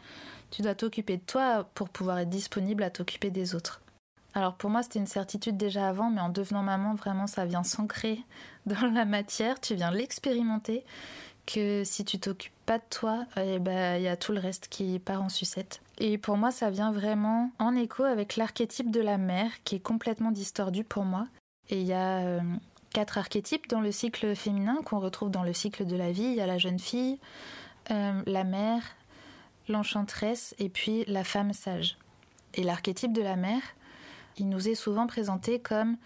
Tu 0.51 0.61
dois 0.61 0.75
t'occuper 0.75 1.17
de 1.17 1.23
toi 1.23 1.67
pour 1.73 1.89
pouvoir 1.89 2.19
être 2.19 2.29
disponible 2.29 2.83
à 2.83 2.91
t'occuper 2.91 3.31
des 3.31 3.55
autres. 3.55 3.81
Alors 4.35 4.53
pour 4.53 4.69
moi, 4.69 4.83
c'était 4.83 4.99
une 4.99 5.07
certitude 5.07 5.57
déjà 5.57 5.89
avant, 5.89 6.11
mais 6.11 6.21
en 6.21 6.29
devenant 6.29 6.61
maman, 6.61 6.93
vraiment, 6.93 7.25
ça 7.25 7.45
vient 7.45 7.63
s'ancrer 7.63 8.19
dans 8.67 8.85
la 8.93 9.03
matière, 9.03 9.59
tu 9.59 9.73
viens 9.73 9.89
l'expérimenter, 9.89 10.85
que 11.47 11.83
si 11.83 12.05
tu 12.05 12.19
t'occupes 12.19 12.53
pas 12.67 12.77
de 12.77 12.83
toi, 12.91 13.25
eh 13.35 13.57
ben, 13.57 13.97
il 13.97 14.03
y 14.03 14.07
a 14.07 14.15
tout 14.15 14.31
le 14.31 14.39
reste 14.39 14.67
qui 14.67 14.99
part 14.99 15.23
en 15.23 15.29
sucette. 15.29 15.81
Et 15.97 16.19
pour 16.19 16.37
moi, 16.37 16.51
ça 16.51 16.69
vient 16.69 16.91
vraiment 16.91 17.49
en 17.57 17.75
écho 17.75 18.03
avec 18.03 18.35
l'archétype 18.35 18.91
de 18.91 19.01
la 19.01 19.17
mère, 19.17 19.49
qui 19.63 19.77
est 19.77 19.79
complètement 19.79 20.29
distordu 20.29 20.83
pour 20.83 21.03
moi. 21.03 21.25
Et 21.69 21.81
il 21.81 21.87
y 21.87 21.93
a 21.93 22.19
euh, 22.19 22.41
quatre 22.93 23.17
archétypes 23.17 23.67
dans 23.67 23.81
le 23.81 23.91
cycle 23.91 24.35
féminin 24.35 24.79
qu'on 24.83 24.99
retrouve 24.99 25.31
dans 25.31 25.43
le 25.43 25.53
cycle 25.53 25.85
de 25.85 25.95
la 25.95 26.11
vie. 26.11 26.23
Il 26.23 26.35
y 26.35 26.41
a 26.41 26.47
la 26.47 26.57
jeune 26.57 26.79
fille, 26.79 27.19
euh, 27.91 28.21
la 28.25 28.43
mère, 28.43 28.83
l'enchanteresse 29.67 30.55
et 30.59 30.69
puis 30.69 31.03
la 31.07 31.23
femme 31.23 31.53
sage. 31.53 31.97
Et 32.53 32.63
l'archétype 32.63 33.13
de 33.13 33.21
la 33.21 33.35
mère, 33.35 33.61
il 34.37 34.49
nous 34.49 34.67
est 34.67 34.75
souvent 34.75 35.07
présenté 35.07 35.59
comme 35.59 35.97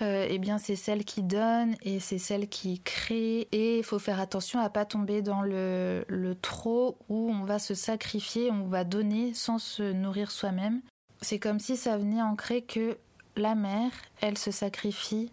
euh, 0.00 0.26
eh 0.28 0.38
bien 0.38 0.58
c'est 0.58 0.74
celle 0.74 1.04
qui 1.04 1.22
donne 1.22 1.76
et 1.82 2.00
c'est 2.00 2.18
celle 2.18 2.48
qui 2.48 2.80
crée 2.80 3.46
et 3.52 3.78
il 3.78 3.84
faut 3.84 3.98
faire 4.00 4.18
attention 4.18 4.58
à 4.58 4.68
pas 4.68 4.84
tomber 4.84 5.22
dans 5.22 5.42
le, 5.42 6.04
le 6.08 6.34
trop 6.34 6.96
où 7.08 7.30
on 7.30 7.44
va 7.44 7.58
se 7.58 7.74
sacrifier, 7.74 8.50
on 8.50 8.66
va 8.66 8.84
donner 8.84 9.32
sans 9.34 9.58
se 9.58 9.92
nourrir 9.92 10.30
soi-même. 10.30 10.80
C'est 11.20 11.38
comme 11.38 11.60
si 11.60 11.76
ça 11.76 11.98
venait 11.98 12.22
ancrer 12.22 12.62
que 12.62 12.96
la 13.36 13.54
mère, 13.54 13.92
elle 14.20 14.38
se 14.38 14.50
sacrifie, 14.50 15.30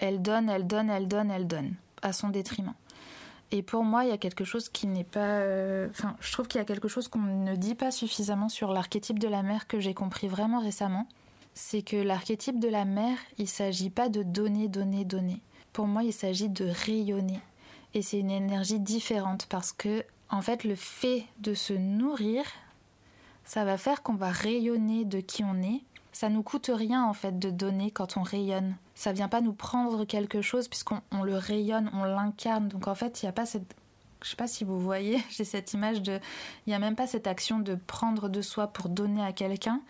elle 0.00 0.22
donne, 0.22 0.48
elle 0.48 0.66
donne, 0.66 0.90
elle 0.90 1.06
donne, 1.06 1.30
elle 1.30 1.46
donne, 1.46 1.74
à 2.02 2.12
son 2.12 2.30
détriment. 2.30 2.74
Et 3.52 3.62
pour 3.62 3.84
moi, 3.84 4.04
il 4.04 4.10
y 4.10 4.12
a 4.12 4.18
quelque 4.18 4.44
chose 4.44 4.68
qui 4.68 4.86
n'est 4.86 5.04
pas. 5.04 5.40
Euh, 5.40 5.88
enfin, 5.90 6.16
je 6.20 6.32
trouve 6.32 6.46
qu'il 6.46 6.58
y 6.58 6.62
a 6.62 6.64
quelque 6.64 6.88
chose 6.88 7.08
qu'on 7.08 7.18
ne 7.18 7.56
dit 7.56 7.74
pas 7.74 7.90
suffisamment 7.90 8.48
sur 8.48 8.72
l'archétype 8.72 9.18
de 9.18 9.28
la 9.28 9.42
mère 9.42 9.66
que 9.66 9.80
j'ai 9.80 9.94
compris 9.94 10.28
vraiment 10.28 10.60
récemment. 10.60 11.06
C'est 11.54 11.82
que 11.82 11.96
l'archétype 11.96 12.60
de 12.60 12.68
la 12.68 12.84
mère, 12.84 13.18
il 13.38 13.42
ne 13.44 13.48
s'agit 13.48 13.90
pas 13.90 14.08
de 14.08 14.22
donner, 14.22 14.68
donner, 14.68 15.04
donner. 15.04 15.40
Pour 15.72 15.86
moi, 15.86 16.04
il 16.04 16.12
s'agit 16.12 16.48
de 16.48 16.64
rayonner. 16.64 17.40
Et 17.92 18.02
c'est 18.02 18.20
une 18.20 18.30
énergie 18.30 18.78
différente 18.78 19.46
parce 19.46 19.72
que, 19.72 20.04
en 20.30 20.42
fait, 20.42 20.62
le 20.62 20.76
fait 20.76 21.24
de 21.40 21.54
se 21.54 21.72
nourrir, 21.72 22.44
ça 23.44 23.64
va 23.64 23.76
faire 23.76 24.04
qu'on 24.04 24.14
va 24.14 24.30
rayonner 24.30 25.04
de 25.04 25.18
qui 25.18 25.42
on 25.42 25.60
est 25.60 25.82
ça 26.12 26.28
nous 26.28 26.42
coûte 26.42 26.70
rien 26.72 27.04
en 27.04 27.12
fait 27.12 27.38
de 27.38 27.50
donner 27.50 27.90
quand 27.90 28.16
on 28.16 28.22
rayonne. 28.22 28.76
Ça 28.94 29.12
vient 29.12 29.28
pas 29.28 29.40
nous 29.40 29.52
prendre 29.52 30.04
quelque 30.04 30.42
chose 30.42 30.68
puisqu'on 30.68 31.00
le 31.22 31.36
rayonne, 31.36 31.90
on 31.92 32.04
l'incarne. 32.04 32.68
Donc 32.68 32.88
en 32.88 32.94
fait, 32.94 33.22
il 33.22 33.26
n'y 33.26 33.30
a 33.30 33.32
pas 33.32 33.46
cette 33.46 33.74
je 34.22 34.28
sais 34.28 34.36
pas 34.36 34.46
si 34.46 34.64
vous 34.64 34.78
voyez, 34.78 35.22
j'ai 35.30 35.44
cette 35.44 35.72
image 35.72 36.02
de 36.02 36.18
il 36.66 36.70
n'y 36.70 36.74
a 36.74 36.78
même 36.78 36.96
pas 36.96 37.06
cette 37.06 37.26
action 37.26 37.58
de 37.58 37.74
prendre 37.74 38.28
de 38.28 38.42
soi 38.42 38.68
pour 38.68 38.88
donner 38.88 39.24
à 39.24 39.32
quelqu'un. 39.32 39.80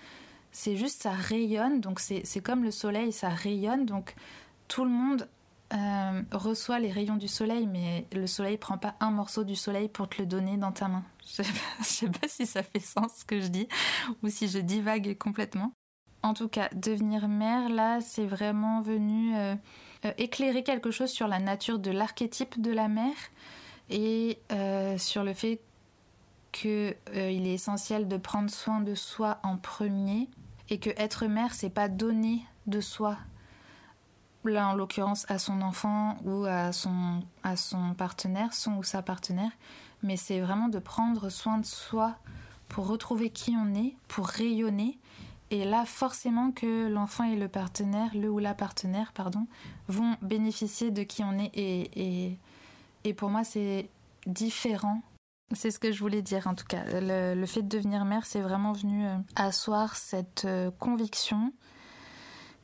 C'est 0.52 0.76
juste 0.76 1.02
ça 1.02 1.12
rayonne, 1.12 1.80
donc 1.80 2.00
c'est 2.00 2.42
comme 2.42 2.64
le 2.64 2.72
soleil, 2.72 3.12
ça 3.12 3.28
rayonne, 3.28 3.86
donc 3.86 4.16
tout 4.66 4.84
le 4.84 4.90
monde 4.90 5.28
euh, 5.72 6.22
reçoit 6.32 6.80
les 6.80 6.90
rayons 6.90 7.16
du 7.16 7.28
soleil, 7.28 7.68
mais 7.68 8.06
le 8.12 8.26
soleil 8.26 8.56
prend 8.56 8.76
pas 8.76 8.96
un 8.98 9.12
morceau 9.12 9.44
du 9.44 9.54
soleil 9.54 9.88
pour 9.88 10.08
te 10.08 10.20
le 10.20 10.26
donner 10.26 10.56
dans 10.56 10.72
ta 10.72 10.88
main. 10.88 11.04
Je 11.24 11.42
sais 11.42 11.52
sais 11.82 12.08
pas 12.08 12.26
si 12.26 12.46
ça 12.46 12.64
fait 12.64 12.80
sens 12.80 13.12
ce 13.18 13.24
que 13.24 13.40
je 13.40 13.48
dis 13.48 13.68
ou 14.22 14.28
si 14.28 14.48
je 14.48 14.58
divague 14.58 15.16
complètement. 15.18 15.72
En 16.22 16.34
tout 16.34 16.48
cas, 16.48 16.68
devenir 16.74 17.28
mère, 17.28 17.68
là, 17.68 18.00
c'est 18.00 18.26
vraiment 18.26 18.82
venu 18.82 19.34
euh, 19.36 19.54
euh, 20.04 20.12
éclairer 20.18 20.62
quelque 20.62 20.90
chose 20.90 21.10
sur 21.10 21.28
la 21.28 21.38
nature 21.38 21.78
de 21.78 21.90
l'archétype 21.90 22.60
de 22.60 22.70
la 22.70 22.88
mère 22.88 23.16
et 23.88 24.38
euh, 24.52 24.98
sur 24.98 25.24
le 25.24 25.32
fait 25.32 25.60
qu'il 26.52 26.94
est 27.46 27.54
essentiel 27.54 28.06
de 28.06 28.16
prendre 28.16 28.50
soin 28.50 28.80
de 28.80 28.94
soi 28.94 29.38
en 29.42 29.56
premier 29.56 30.28
et 30.68 30.78
que 30.78 30.90
être 30.96 31.26
mère, 31.26 31.54
c'est 31.54 31.70
pas 31.70 31.88
donner 31.88 32.44
de 32.66 32.80
soi 32.80 33.16
là 34.44 34.68
en 34.68 34.74
l'occurrence 34.74 35.26
à 35.28 35.38
son 35.38 35.60
enfant 35.60 36.16
ou 36.24 36.44
à 36.44 36.72
son, 36.72 37.22
à 37.42 37.56
son 37.56 37.94
partenaire, 37.94 38.54
son 38.54 38.76
ou 38.76 38.82
sa 38.82 39.02
partenaire, 39.02 39.52
mais 40.02 40.16
c'est 40.16 40.40
vraiment 40.40 40.68
de 40.68 40.78
prendre 40.78 41.28
soin 41.28 41.58
de 41.58 41.66
soi 41.66 42.16
pour 42.68 42.86
retrouver 42.86 43.30
qui 43.30 43.54
on 43.56 43.74
est, 43.74 43.96
pour 44.08 44.26
rayonner. 44.26 44.98
Et 45.50 45.64
là, 45.64 45.84
forcément 45.84 46.52
que 46.52 46.88
l'enfant 46.88 47.24
et 47.24 47.34
le 47.34 47.48
partenaire, 47.48 48.14
le 48.14 48.30
ou 48.30 48.38
la 48.38 48.54
partenaire, 48.54 49.12
pardon, 49.12 49.46
vont 49.88 50.16
bénéficier 50.22 50.92
de 50.92 51.02
qui 51.02 51.24
on 51.24 51.38
est. 51.38 51.50
Et, 53.04 53.14
pour 53.14 53.30
moi, 53.30 53.42
c'est 53.42 53.88
différent. 54.26 55.02
C'est 55.52 55.72
ce 55.72 55.80
que 55.80 55.90
je 55.90 55.98
voulais 55.98 56.22
dire 56.22 56.46
en 56.46 56.54
tout 56.54 56.66
cas. 56.66 56.84
Le, 56.92 57.34
le 57.34 57.46
fait 57.46 57.62
de 57.62 57.68
devenir 57.68 58.04
mère, 58.04 58.24
c'est 58.24 58.40
vraiment 58.40 58.72
venu 58.72 59.04
euh, 59.04 59.16
asseoir 59.34 59.96
cette 59.96 60.44
euh, 60.44 60.70
conviction 60.78 61.52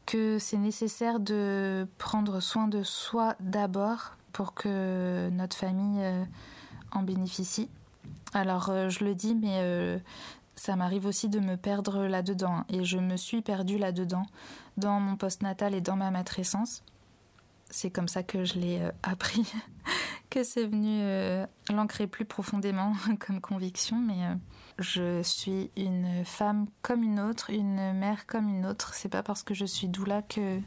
que 0.05 0.39
c'est 0.39 0.57
nécessaire 0.57 1.19
de 1.19 1.89
prendre 1.99 2.39
soin 2.39 2.69
de 2.69 2.85
soi 2.85 3.35
d'abord 3.41 4.17
pour 4.33 4.55
que 4.55 5.29
notre 5.31 5.57
famille 5.57 5.99
euh, 6.01 6.25
en 6.93 7.03
bénéficie. 7.03 7.69
Alors 8.35 8.71
je 8.89 9.05
le 9.05 9.17
dis, 9.17 9.35
mais 9.35 10.01
ça 10.57 10.75
m'arrive 10.77 11.07
aussi 11.07 11.29
de 11.29 11.39
me 11.39 11.57
perdre 11.57 12.07
là-dedans. 12.07 12.65
Et 12.69 12.85
je 12.85 12.99
me 12.99 13.17
suis 13.17 13.43
perdue 13.43 13.79
là-dedans, 13.79 14.27
dans 14.77 15.01
mon 15.01 15.17
post-natal 15.17 15.75
et 15.75 15.81
dans 15.81 15.97
ma 15.97 16.11
matrescence. 16.11 16.83
C'est 17.71 17.91
comme 17.91 18.09
ça 18.09 18.23
que 18.23 18.45
je 18.45 18.55
l'ai 18.59 18.81
appris 19.03 19.53
que 20.31 20.45
c'est 20.45 20.67
venu 20.67 21.01
euh, 21.03 21.47
l'ancrer 21.73 22.07
plus 22.07 22.25
profondément 22.25 22.93
comme 23.21 23.41
conviction, 23.41 23.99
mais 23.99 24.27
euh, 24.27 24.35
je 24.79 25.23
suis 25.23 25.71
une 25.77 26.25
femme 26.25 26.67
comme 26.83 27.03
une 27.03 27.21
autre, 27.21 27.51
une 27.51 27.93
mère 27.93 28.27
comme 28.27 28.49
une 28.49 28.67
autre. 28.67 28.95
C'est 28.95 29.09
pas 29.09 29.23
parce 29.23 29.43
que 29.43 29.55
je 29.55 29.65
suis 29.65 29.89
doula 29.89 30.23
que 30.23 30.61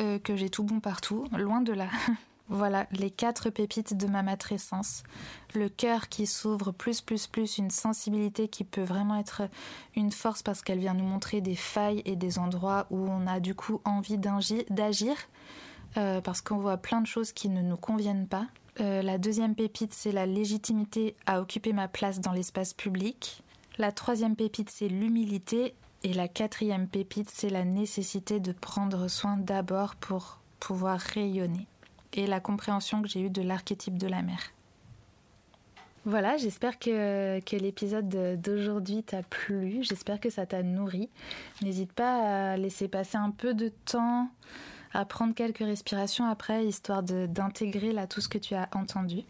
euh, 0.00 0.18
que 0.18 0.36
j'ai 0.36 0.48
tout 0.48 0.64
bon 0.64 0.80
partout, 0.80 1.26
loin 1.36 1.60
de 1.60 1.72
là. 1.72 1.88
voilà 2.52 2.86
les 2.92 3.10
quatre 3.10 3.50
pépites 3.50 3.96
de 3.96 4.06
ma 4.06 4.22
matrescence. 4.22 5.02
Le 5.54 5.68
cœur 5.68 6.08
qui 6.08 6.26
s'ouvre 6.26 6.70
plus 6.70 7.00
plus 7.00 7.26
plus, 7.26 7.58
une 7.58 7.70
sensibilité 7.70 8.48
qui 8.48 8.64
peut 8.64 8.82
vraiment 8.82 9.18
être 9.18 9.42
une 9.96 10.12
force 10.12 10.42
parce 10.42 10.62
qu'elle 10.62 10.78
vient 10.78 10.94
nous 10.94 11.04
montrer 11.04 11.40
des 11.40 11.56
failles 11.56 12.02
et 12.04 12.14
des 12.14 12.38
endroits 12.38 12.86
où 12.90 13.08
on 13.08 13.26
a 13.26 13.40
du 13.40 13.54
coup 13.54 13.80
envie 13.84 14.18
d'agir 14.18 15.16
euh, 15.96 16.20
parce 16.20 16.40
qu'on 16.40 16.58
voit 16.58 16.76
plein 16.76 17.00
de 17.00 17.06
choses 17.06 17.32
qui 17.32 17.48
ne 17.48 17.62
nous 17.62 17.76
conviennent 17.76 18.28
pas. 18.28 18.46
Euh, 18.80 19.02
la 19.02 19.18
deuxième 19.18 19.54
pépite, 19.54 19.92
c'est 19.92 20.12
la 20.12 20.26
légitimité 20.26 21.16
à 21.26 21.40
occuper 21.40 21.72
ma 21.72 21.88
place 21.88 22.20
dans 22.20 22.32
l'espace 22.32 22.72
public. 22.72 23.42
La 23.78 23.92
troisième 23.92 24.36
pépite, 24.36 24.70
c'est 24.70 24.88
l'humilité. 24.88 25.74
Et 26.04 26.12
la 26.12 26.28
quatrième 26.28 26.88
pépite, 26.88 27.30
c'est 27.30 27.50
la 27.50 27.64
nécessité 27.64 28.40
de 28.40 28.52
prendre 28.52 29.08
soin 29.08 29.36
d'abord 29.36 29.94
pour 29.96 30.40
pouvoir 30.58 30.98
rayonner. 30.98 31.66
Et 32.14 32.26
la 32.26 32.40
compréhension 32.40 33.02
que 33.02 33.08
j'ai 33.08 33.20
eue 33.20 33.30
de 33.30 33.42
l'archétype 33.42 33.98
de 33.98 34.06
la 34.06 34.22
mère. 34.22 34.52
Voilà, 36.04 36.36
j'espère 36.36 36.78
que, 36.80 37.38
que 37.40 37.56
l'épisode 37.56 38.40
d'aujourd'hui 38.40 39.04
t'a 39.04 39.22
plu, 39.22 39.78
j'espère 39.82 40.18
que 40.18 40.30
ça 40.30 40.46
t'a 40.46 40.64
nourri. 40.64 41.08
N'hésite 41.62 41.92
pas 41.92 42.52
à 42.52 42.56
laisser 42.56 42.88
passer 42.88 43.16
un 43.16 43.30
peu 43.30 43.54
de 43.54 43.68
temps 43.84 44.28
à 44.94 45.04
prendre 45.04 45.34
quelques 45.34 45.58
respirations 45.58 46.26
après, 46.26 46.66
histoire 46.66 47.02
d'intégrer 47.02 47.92
là 47.92 48.06
tout 48.06 48.20
ce 48.20 48.28
que 48.28 48.38
tu 48.38 48.54
as 48.54 48.68
entendu. 48.74 49.22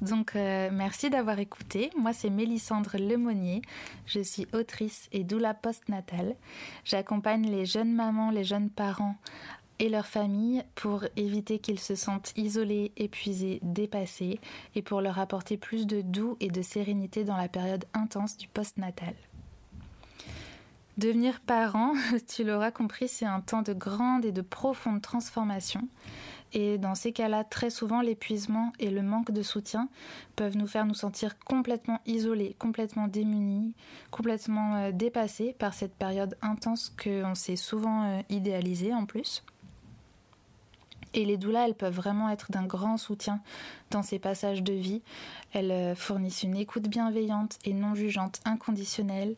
Donc 0.00 0.36
euh, 0.36 0.70
merci 0.72 1.10
d'avoir 1.10 1.38
écouté. 1.38 1.90
Moi 1.96 2.12
c'est 2.12 2.30
Mélissandre 2.30 2.96
Lemonnier. 2.98 3.62
Je 4.06 4.20
suis 4.20 4.46
autrice 4.52 5.08
et 5.12 5.24
doula 5.24 5.54
postnatale. 5.54 6.36
J'accompagne 6.84 7.50
les 7.50 7.66
jeunes 7.66 7.92
mamans, 7.92 8.30
les 8.30 8.44
jeunes 8.44 8.70
parents 8.70 9.16
et 9.78 9.88
leurs 9.88 10.06
familles 10.06 10.62
pour 10.74 11.04
éviter 11.16 11.58
qu'ils 11.58 11.80
se 11.80 11.94
sentent 11.94 12.32
isolés, 12.36 12.92
épuisés, 12.96 13.60
dépassés 13.62 14.40
et 14.74 14.82
pour 14.82 15.00
leur 15.00 15.18
apporter 15.18 15.56
plus 15.56 15.86
de 15.86 16.00
doux 16.00 16.36
et 16.40 16.48
de 16.48 16.62
sérénité 16.62 17.24
dans 17.24 17.36
la 17.36 17.48
période 17.48 17.84
intense 17.94 18.36
du 18.36 18.48
postnatal. 18.48 19.14
Devenir 20.96 21.40
parent, 21.40 21.92
tu 22.28 22.42
l'auras 22.42 22.72
compris, 22.72 23.06
c'est 23.06 23.24
un 23.24 23.40
temps 23.40 23.62
de 23.62 23.72
grande 23.72 24.24
et 24.24 24.32
de 24.32 24.42
profonde 24.42 25.00
transformation. 25.00 25.86
Et 26.52 26.78
dans 26.78 26.94
ces 26.94 27.12
cas-là, 27.12 27.44
très 27.44 27.70
souvent, 27.70 28.00
l'épuisement 28.00 28.72
et 28.78 28.90
le 28.90 29.02
manque 29.02 29.30
de 29.30 29.42
soutien 29.42 29.88
peuvent 30.34 30.56
nous 30.56 30.66
faire 30.66 30.86
nous 30.86 30.94
sentir 30.94 31.38
complètement 31.38 32.00
isolés, 32.06 32.56
complètement 32.58 33.06
démunis, 33.06 33.74
complètement 34.10 34.76
euh, 34.76 34.92
dépassés 34.92 35.54
par 35.58 35.74
cette 35.74 35.94
période 35.94 36.36
intense 36.40 36.92
qu'on 37.02 37.34
s'est 37.34 37.56
souvent 37.56 38.04
euh, 38.04 38.22
idéalisée 38.30 38.94
en 38.94 39.04
plus. 39.04 39.44
Et 41.14 41.24
les 41.24 41.36
doulas, 41.36 41.66
elles 41.66 41.74
peuvent 41.74 41.94
vraiment 41.94 42.28
être 42.28 42.50
d'un 42.50 42.64
grand 42.64 42.96
soutien 42.96 43.40
dans 43.90 44.02
ces 44.02 44.18
passages 44.18 44.62
de 44.62 44.72
vie. 44.72 45.02
Elles 45.52 45.70
euh, 45.70 45.94
fournissent 45.94 46.42
une 46.42 46.56
écoute 46.56 46.88
bienveillante 46.88 47.58
et 47.64 47.72
non 47.72 47.94
jugeante 47.94 48.40
inconditionnelle. 48.44 49.34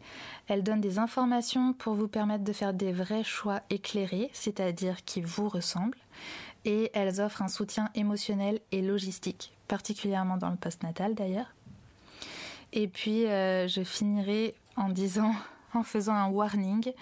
Elles 0.48 0.62
donnent 0.62 0.80
des 0.80 0.98
informations 0.98 1.72
pour 1.72 1.94
vous 1.94 2.08
permettre 2.08 2.44
de 2.44 2.52
faire 2.52 2.74
des 2.74 2.92
vrais 2.92 3.24
choix 3.24 3.60
éclairés, 3.70 4.30
c'est-à-dire 4.32 5.04
qui 5.04 5.20
vous 5.20 5.48
ressemblent. 5.48 5.98
Et 6.64 6.90
elles 6.92 7.20
offrent 7.20 7.42
un 7.42 7.48
soutien 7.48 7.88
émotionnel 7.94 8.60
et 8.72 8.82
logistique, 8.82 9.52
particulièrement 9.68 10.36
dans 10.36 10.50
le 10.50 10.56
postnatal 10.56 11.14
d'ailleurs. 11.14 11.54
Et 12.72 12.86
puis, 12.88 13.26
euh, 13.26 13.66
je 13.66 13.82
finirai 13.82 14.54
en 14.76 14.88
disant, 14.88 15.34
en 15.74 15.82
faisant 15.82 16.14
un 16.14 16.28
warning, 16.28 16.92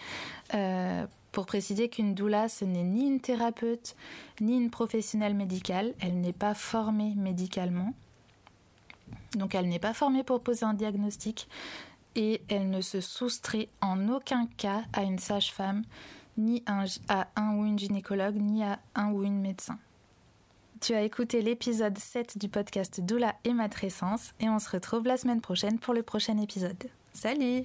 euh, 0.54 1.06
pour 1.32 1.46
préciser 1.46 1.88
qu'une 1.88 2.14
doula, 2.14 2.48
ce 2.48 2.64
n'est 2.64 2.82
ni 2.82 3.06
une 3.06 3.20
thérapeute, 3.20 3.96
ni 4.40 4.56
une 4.56 4.70
professionnelle 4.70 5.34
médicale. 5.34 5.94
Elle 6.00 6.20
n'est 6.20 6.32
pas 6.32 6.54
formée 6.54 7.14
médicalement. 7.16 7.94
Donc 9.34 9.54
elle 9.54 9.68
n'est 9.68 9.78
pas 9.78 9.94
formée 9.94 10.22
pour 10.22 10.40
poser 10.40 10.64
un 10.64 10.74
diagnostic 10.74 11.48
et 12.14 12.42
elle 12.48 12.70
ne 12.70 12.80
se 12.80 13.00
soustrait 13.00 13.68
en 13.80 14.08
aucun 14.08 14.46
cas 14.56 14.82
à 14.92 15.02
une 15.02 15.18
sage-femme, 15.18 15.84
ni 16.36 16.62
à 16.66 17.28
un 17.36 17.56
ou 17.56 17.64
une 17.64 17.78
gynécologue, 17.78 18.36
ni 18.36 18.64
à 18.64 18.78
un 18.94 19.12
ou 19.12 19.24
une 19.24 19.40
médecin. 19.40 19.78
Tu 20.80 20.94
as 20.94 21.02
écouté 21.02 21.42
l'épisode 21.42 21.98
7 21.98 22.38
du 22.38 22.48
podcast 22.48 23.00
Doula 23.00 23.34
et 23.44 23.52
Matrescence 23.52 24.32
et 24.38 24.48
on 24.48 24.60
se 24.60 24.70
retrouve 24.70 25.04
la 25.06 25.16
semaine 25.16 25.40
prochaine 25.40 25.78
pour 25.78 25.92
le 25.92 26.02
prochain 26.02 26.38
épisode. 26.38 26.88
Salut 27.12 27.64